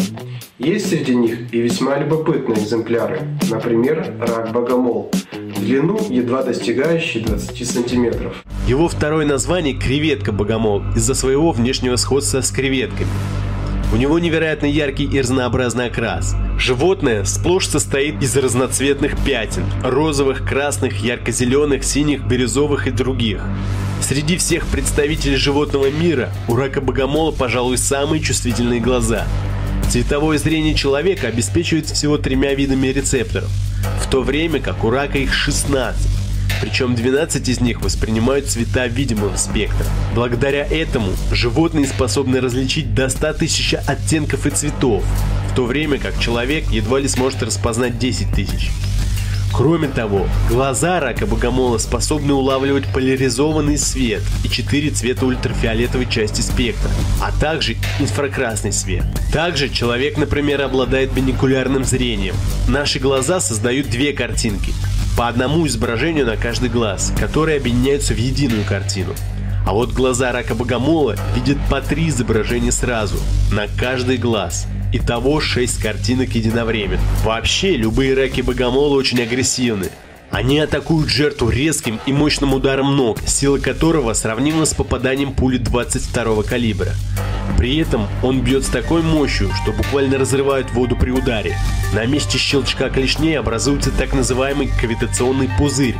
Есть 0.57 0.89
среди 0.89 1.15
них 1.15 1.53
и 1.53 1.61
весьма 1.61 1.97
любопытные 1.97 2.59
экземпляры, 2.59 3.21
например, 3.49 4.13
рак-богомол, 4.19 5.09
в 5.55 5.61
длину 5.61 5.99
едва 6.09 6.43
достигающий 6.43 7.21
20 7.21 7.67
сантиметров. 7.67 8.43
Его 8.67 8.87
второе 8.87 9.25
название– 9.25 9.73
креветка-богомол 9.79 10.83
из-за 10.95 11.13
своего 11.13 11.51
внешнего 11.51 11.95
сходства 11.95 12.41
с 12.41 12.51
креветками. 12.51 13.09
У 13.91 13.95
него 13.95 14.19
невероятно 14.19 14.67
яркий 14.67 15.05
и 15.05 15.19
разнообразный 15.19 15.87
окрас. 15.87 16.35
Животное 16.59 17.23
сплошь 17.23 17.67
состоит 17.67 18.21
из 18.21 18.37
разноцветных 18.37 19.17
пятен– 19.25 19.63
розовых, 19.83 20.47
красных, 20.47 21.03
ярко-зеленых, 21.03 21.83
синих, 21.83 22.23
бирюзовых 22.27 22.87
и 22.87 22.91
других. 22.91 23.41
Среди 24.01 24.37
всех 24.37 24.67
представителей 24.67 25.37
животного 25.37 25.89
мира 25.89 26.29
у 26.47 26.55
рака 26.55 26.81
богомола, 26.81 27.31
пожалуй, 27.31 27.77
самые 27.77 28.21
чувствительные 28.21 28.79
глаза. 28.79 29.25
Цветовое 29.89 30.37
зрение 30.37 30.75
человека 30.75 31.27
обеспечивается 31.27 31.95
всего 31.95 32.17
тремя 32.17 32.53
видами 32.53 32.87
рецепторов, 32.87 33.49
в 33.99 34.09
то 34.09 34.21
время 34.21 34.59
как 34.59 34.83
у 34.83 34.89
рака 34.91 35.17
их 35.17 35.33
16 35.33 36.19
причем 36.61 36.93
12 36.93 37.47
из 37.47 37.61
них 37.61 37.81
воспринимают 37.81 38.47
цвета 38.47 38.87
видимого 38.87 39.35
спектра. 39.37 39.85
Благодаря 40.13 40.65
этому 40.65 41.13
животные 41.31 41.87
способны 41.87 42.41
различить 42.41 42.93
до 42.93 43.07
100 43.07 43.33
тысяч 43.33 43.73
оттенков 43.73 44.45
и 44.45 44.49
цветов, 44.49 45.03
в 45.51 45.55
то 45.55 45.65
время 45.65 45.99
как 45.99 46.19
человек 46.19 46.69
едва 46.69 46.99
ли 46.99 47.07
сможет 47.07 47.43
распознать 47.43 47.97
10 47.97 48.31
тысяч. 48.33 48.71
Кроме 49.53 49.87
того, 49.87 50.27
глаза 50.47 50.99
рака 50.99 51.25
богомола 51.25 51.77
способны 51.79 52.33
улавливать 52.33 52.91
поляризованный 52.93 53.77
свет 53.77 54.21
и 54.43 54.49
четыре 54.49 54.89
цвета 54.89 55.25
ультрафиолетовой 55.25 56.05
части 56.05 56.41
спектра, 56.41 56.89
а 57.21 57.31
также 57.39 57.75
инфракрасный 57.99 58.71
свет. 58.71 59.03
Также 59.33 59.69
человек, 59.69 60.17
например, 60.17 60.61
обладает 60.61 61.11
бинокулярным 61.13 61.83
зрением. 61.83 62.35
Наши 62.67 62.99
глаза 62.99 63.39
создают 63.39 63.89
две 63.89 64.13
картинки, 64.13 64.73
по 65.17 65.27
одному 65.27 65.67
изображению 65.67 66.25
на 66.25 66.37
каждый 66.37 66.69
глаз, 66.69 67.11
которые 67.19 67.57
объединяются 67.57 68.13
в 68.13 68.17
единую 68.17 68.63
картину. 68.63 69.13
А 69.65 69.73
вот 69.73 69.91
глаза 69.91 70.31
рака 70.31 70.55
богомола 70.55 71.15
видят 71.35 71.57
по 71.69 71.81
три 71.81 72.07
изображения 72.09 72.71
сразу, 72.71 73.17
на 73.51 73.67
каждый 73.67 74.17
глаз. 74.17 74.67
Итого 74.91 75.39
6 75.39 75.79
картинок 75.81 76.33
единовременно. 76.33 77.01
Вообще, 77.23 77.75
любые 77.75 78.15
раки 78.15 78.41
богомола 78.41 78.95
очень 78.95 79.21
агрессивны. 79.21 79.89
Они 80.31 80.59
атакуют 80.59 81.09
жертву 81.09 81.49
резким 81.49 81.99
и 82.05 82.13
мощным 82.13 82.53
ударом 82.53 82.95
ног, 82.95 83.19
сила 83.25 83.57
которого 83.57 84.13
сравнима 84.13 84.65
с 84.65 84.73
попаданием 84.73 85.33
пули 85.33 85.57
22 85.57 86.43
калибра. 86.43 86.93
При 87.57 87.77
этом 87.77 88.07
он 88.23 88.41
бьет 88.41 88.63
с 88.63 88.69
такой 88.69 89.01
мощью, 89.01 89.51
что 89.61 89.71
буквально 89.71 90.17
разрывает 90.17 90.71
воду 90.71 90.95
при 90.95 91.11
ударе. 91.11 91.57
На 91.93 92.05
месте 92.05 92.37
щелчка 92.37 92.89
клешней 92.89 93.37
образуется 93.39 93.91
так 93.91 94.13
называемый 94.13 94.71
кавитационный 94.79 95.49
пузырь, 95.57 95.95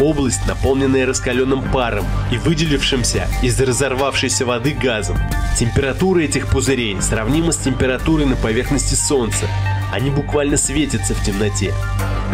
область, 0.00 0.46
наполненная 0.46 1.06
раскаленным 1.06 1.62
паром 1.70 2.04
и 2.32 2.38
выделившимся 2.38 3.28
из 3.42 3.60
разорвавшейся 3.60 4.46
воды 4.46 4.72
газом. 4.72 5.18
Температура 5.58 6.20
этих 6.20 6.48
пузырей 6.48 7.00
сравнима 7.00 7.52
с 7.52 7.58
температурой 7.58 8.26
на 8.26 8.36
поверхности 8.36 8.94
Солнца. 8.94 9.46
Они 9.92 10.10
буквально 10.10 10.56
светятся 10.56 11.14
в 11.14 11.24
темноте. 11.24 11.74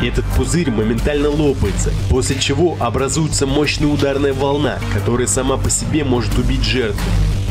И 0.03 0.07
этот 0.07 0.25
пузырь 0.37 0.71
моментально 0.71 1.29
лопается, 1.29 1.93
после 2.11 2.39
чего 2.39 2.77
образуется 2.81 3.47
мощная 3.47 3.89
ударная 3.89 4.35
волна, 4.35 4.79
которая 4.93 5.27
сама 5.27 5.57
по 5.57 5.71
себе 5.71 6.05
может 6.05 6.37
убить 6.37 6.65
жертву. 6.65 7.01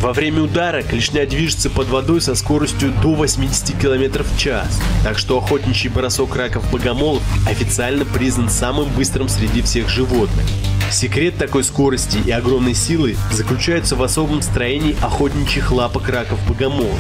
Во 0.04 0.12
время 0.12 0.42
удара 0.42 0.82
клешня 0.82 1.26
движется 1.26 1.70
под 1.70 1.88
водой 1.88 2.20
со 2.20 2.36
скоростью 2.36 2.92
до 3.02 3.14
80 3.14 3.80
км 3.80 4.26
в 4.26 4.38
час, 4.38 4.82
так 5.02 5.18
что 5.18 5.38
охотничий 5.38 5.90
бросок 5.90 6.36
раков-богомолов 6.36 7.24
официально 7.48 8.04
признан 8.04 8.50
самым 8.50 8.90
быстрым 8.90 9.30
среди 9.30 9.62
всех 9.62 9.88
животных. 9.88 10.46
Секрет 10.92 11.38
такой 11.38 11.64
скорости 11.64 12.18
и 12.18 12.32
огромной 12.32 12.74
силы 12.74 13.16
заключается 13.32 13.96
в 13.96 14.04
особом 14.04 14.42
строении 14.42 14.98
охотничьих 15.02 15.72
лапок 15.72 16.10
раков-богомолов. 16.10 17.00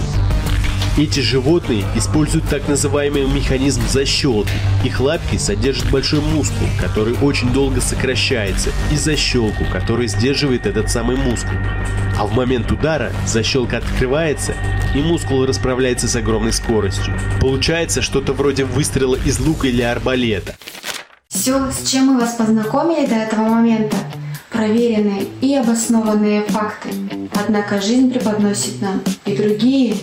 Эти 0.97 1.19
животные 1.19 1.83
используют 1.95 2.47
так 2.47 2.69
называемый 2.69 3.25
механизм 3.25 3.81
защелки. 3.89 4.53
Их 4.85 5.01
лапки 5.01 5.35
содержат 5.35 5.91
большой 5.91 6.21
мускул, 6.21 6.67
который 6.79 7.15
очень 7.21 7.51
долго 7.51 7.81
сокращается, 7.81 8.69
и 8.93 8.95
защелку, 8.95 9.65
который 9.73 10.07
сдерживает 10.07 10.65
этот 10.65 10.89
самый 10.89 11.17
мускул. 11.17 11.57
А 12.17 12.25
в 12.25 12.33
момент 12.33 12.71
удара 12.71 13.11
защелка 13.25 13.77
открывается, 13.77 14.53
и 14.95 14.99
мускул 14.99 15.45
расправляется 15.45 16.07
с 16.07 16.15
огромной 16.15 16.53
скоростью. 16.53 17.13
Получается 17.41 18.01
что-то 18.01 18.33
вроде 18.33 18.65
выстрела 18.65 19.15
из 19.15 19.39
лука 19.39 19.67
или 19.67 19.81
арбалета. 19.81 20.55
Все, 21.27 21.71
с 21.71 21.89
чем 21.89 22.07
мы 22.07 22.19
вас 22.19 22.35
познакомили 22.35 23.05
до 23.07 23.15
этого 23.15 23.41
момента, 23.41 23.97
проверенные 24.51 25.25
и 25.41 25.55
обоснованные 25.55 26.43
факты. 26.43 26.89
Однако 27.33 27.81
жизнь 27.81 28.11
преподносит 28.11 28.81
нам 28.81 29.01
и 29.25 29.35
другие 29.35 29.95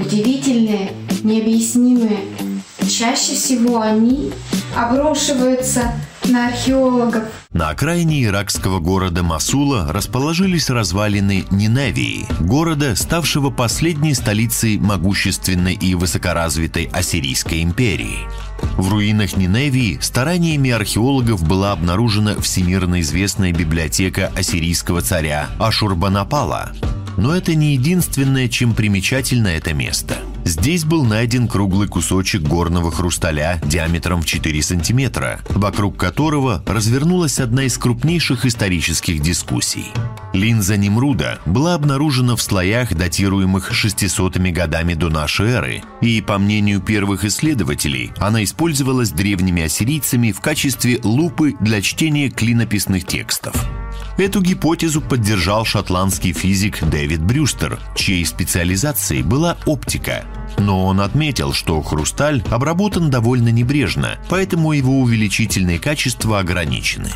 удивительные, 0.00 0.92
необъяснимые. 1.22 2.20
Чаще 2.88 3.34
всего 3.34 3.80
они 3.80 4.32
обрушиваются 4.76 5.92
на 6.30 6.48
археологов. 6.48 7.24
На 7.52 7.70
окраине 7.70 8.24
иракского 8.24 8.78
города 8.80 9.22
Масула 9.22 9.92
расположились 9.92 10.70
развалины 10.70 11.44
Ниневии, 11.50 12.26
города, 12.40 12.94
ставшего 12.96 13.50
последней 13.50 14.14
столицей 14.14 14.78
могущественной 14.78 15.74
и 15.74 15.94
высокоразвитой 15.94 16.88
Ассирийской 16.92 17.62
империи. 17.62 18.26
В 18.80 18.88
руинах 18.88 19.36
Ниневии 19.36 19.98
стараниями 20.00 20.70
археологов 20.70 21.46
была 21.46 21.72
обнаружена 21.72 22.40
всемирно 22.40 23.02
известная 23.02 23.52
библиотека 23.52 24.32
ассирийского 24.34 25.02
царя 25.02 25.50
Ашурбанапала, 25.58 26.72
но 27.18 27.36
это 27.36 27.54
не 27.54 27.74
единственное, 27.74 28.48
чем 28.48 28.72
примечательно 28.72 29.48
это 29.48 29.74
место. 29.74 30.16
Здесь 30.46 30.86
был 30.86 31.04
найден 31.04 31.46
круглый 31.46 31.88
кусочек 31.88 32.40
горного 32.40 32.90
хрусталя 32.90 33.60
диаметром 33.66 34.22
в 34.22 34.24
4 34.24 34.62
сантиметра, 34.62 35.40
вокруг 35.50 35.98
которого 35.98 36.64
развернулась 36.66 37.38
одна 37.38 37.64
из 37.64 37.76
крупнейших 37.76 38.46
исторических 38.46 39.20
дискуссий. 39.20 39.92
Линза 40.32 40.76
Немруда 40.76 41.40
была 41.44 41.74
обнаружена 41.74 42.36
в 42.36 42.42
слоях, 42.42 42.94
датируемых 42.94 43.72
600 43.72 44.38
годами 44.38 44.94
до 44.94 45.08
нашей 45.08 45.48
эры, 45.48 45.82
и, 46.00 46.20
по 46.20 46.38
мнению 46.38 46.80
первых 46.80 47.24
исследователей, 47.24 48.12
она 48.18 48.44
использовалась 48.44 49.10
древними 49.10 49.64
ассирийцами 49.64 50.30
в 50.30 50.40
качестве 50.40 51.00
лупы 51.02 51.56
для 51.60 51.82
чтения 51.82 52.30
клинописных 52.30 53.06
текстов. 53.06 53.54
Эту 54.18 54.40
гипотезу 54.40 55.00
поддержал 55.00 55.64
шотландский 55.64 56.32
физик 56.32 56.82
Дэвид 56.84 57.22
Брюстер, 57.22 57.80
чьей 57.96 58.24
специализацией 58.24 59.22
была 59.22 59.56
оптика. 59.66 60.24
Но 60.58 60.84
он 60.84 61.00
отметил, 61.00 61.52
что 61.52 61.80
хрусталь 61.82 62.42
обработан 62.50 63.10
довольно 63.10 63.48
небрежно, 63.48 64.18
поэтому 64.28 64.72
его 64.72 65.00
увеличительные 65.00 65.78
качества 65.78 66.38
ограничены. 66.38 67.10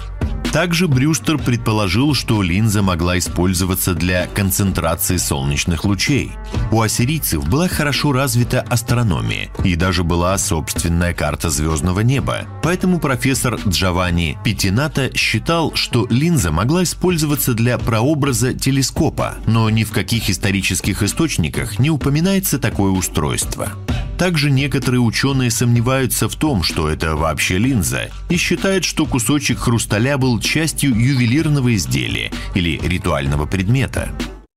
Также 0.54 0.86
Брюстер 0.86 1.36
предположил, 1.36 2.14
что 2.14 2.40
линза 2.40 2.80
могла 2.80 3.18
использоваться 3.18 3.92
для 3.92 4.28
концентрации 4.28 5.16
солнечных 5.16 5.84
лучей. 5.84 6.30
У 6.70 6.80
ассирийцев 6.80 7.48
была 7.48 7.66
хорошо 7.66 8.12
развита 8.12 8.60
астрономия 8.60 9.48
и 9.64 9.74
даже 9.74 10.04
была 10.04 10.38
собственная 10.38 11.12
карта 11.12 11.50
звездного 11.50 12.00
неба. 12.00 12.42
Поэтому 12.62 13.00
профессор 13.00 13.58
Джованни 13.66 14.38
Петината 14.44 15.10
считал, 15.16 15.74
что 15.74 16.06
линза 16.08 16.52
могла 16.52 16.84
использоваться 16.84 17.54
для 17.54 17.76
прообраза 17.76 18.54
телескопа, 18.54 19.34
но 19.48 19.68
ни 19.70 19.82
в 19.82 19.90
каких 19.90 20.30
исторических 20.30 21.02
источниках 21.02 21.80
не 21.80 21.90
упоминается 21.90 22.60
такое 22.60 22.92
устройство. 22.92 23.72
Также 24.18 24.50
некоторые 24.50 25.00
ученые 25.00 25.50
сомневаются 25.50 26.28
в 26.28 26.36
том, 26.36 26.62
что 26.62 26.88
это 26.88 27.16
вообще 27.16 27.58
линза, 27.58 28.10
и 28.30 28.36
считают, 28.36 28.84
что 28.84 29.06
кусочек 29.06 29.58
хрусталя 29.58 30.18
был 30.18 30.38
частью 30.40 30.90
ювелирного 30.90 31.74
изделия 31.74 32.30
или 32.54 32.78
ритуального 32.78 33.46
предмета. 33.46 34.08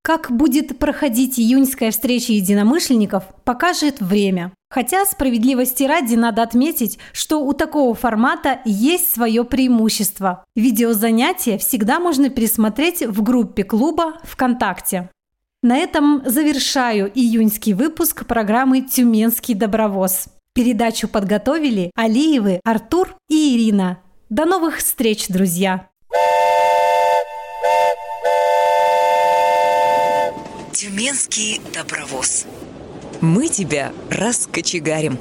Как 0.03 0.31
будет 0.31 0.79
проходить 0.79 1.37
июньская 1.37 1.91
встреча 1.91 2.31
единомышленников, 2.31 3.23
покажет 3.43 3.99
время. 3.99 4.53
Хотя 4.69 5.05
справедливости 5.05 5.83
ради 5.83 6.15
надо 6.15 6.43
отметить, 6.43 6.97
что 7.11 7.43
у 7.43 7.51
такого 7.51 7.93
формата 7.93 8.59
есть 8.63 9.13
свое 9.13 9.43
преимущество. 9.43 10.45
Видеозанятия 10.55 11.57
всегда 11.57 11.99
можно 11.99 12.29
пересмотреть 12.29 13.05
в 13.05 13.21
группе 13.21 13.65
клуба 13.65 14.13
ВКонтакте. 14.23 15.09
На 15.67 15.75
этом 15.75 16.23
завершаю 16.25 17.11
июньский 17.13 17.73
выпуск 17.73 18.25
программы 18.25 18.79
«Тюменский 18.83 19.53
добровоз». 19.53 20.27
Передачу 20.53 21.09
подготовили 21.09 21.91
Алиевы, 21.93 22.61
Артур 22.63 23.17
и 23.27 23.53
Ирина. 23.53 23.99
До 24.29 24.45
новых 24.45 24.77
встреч, 24.77 25.27
друзья! 25.27 25.89
Тюменский 30.71 31.59
добровоз. 31.73 32.45
Мы 33.19 33.49
тебя 33.49 33.91
раскочегарим. 34.09 35.19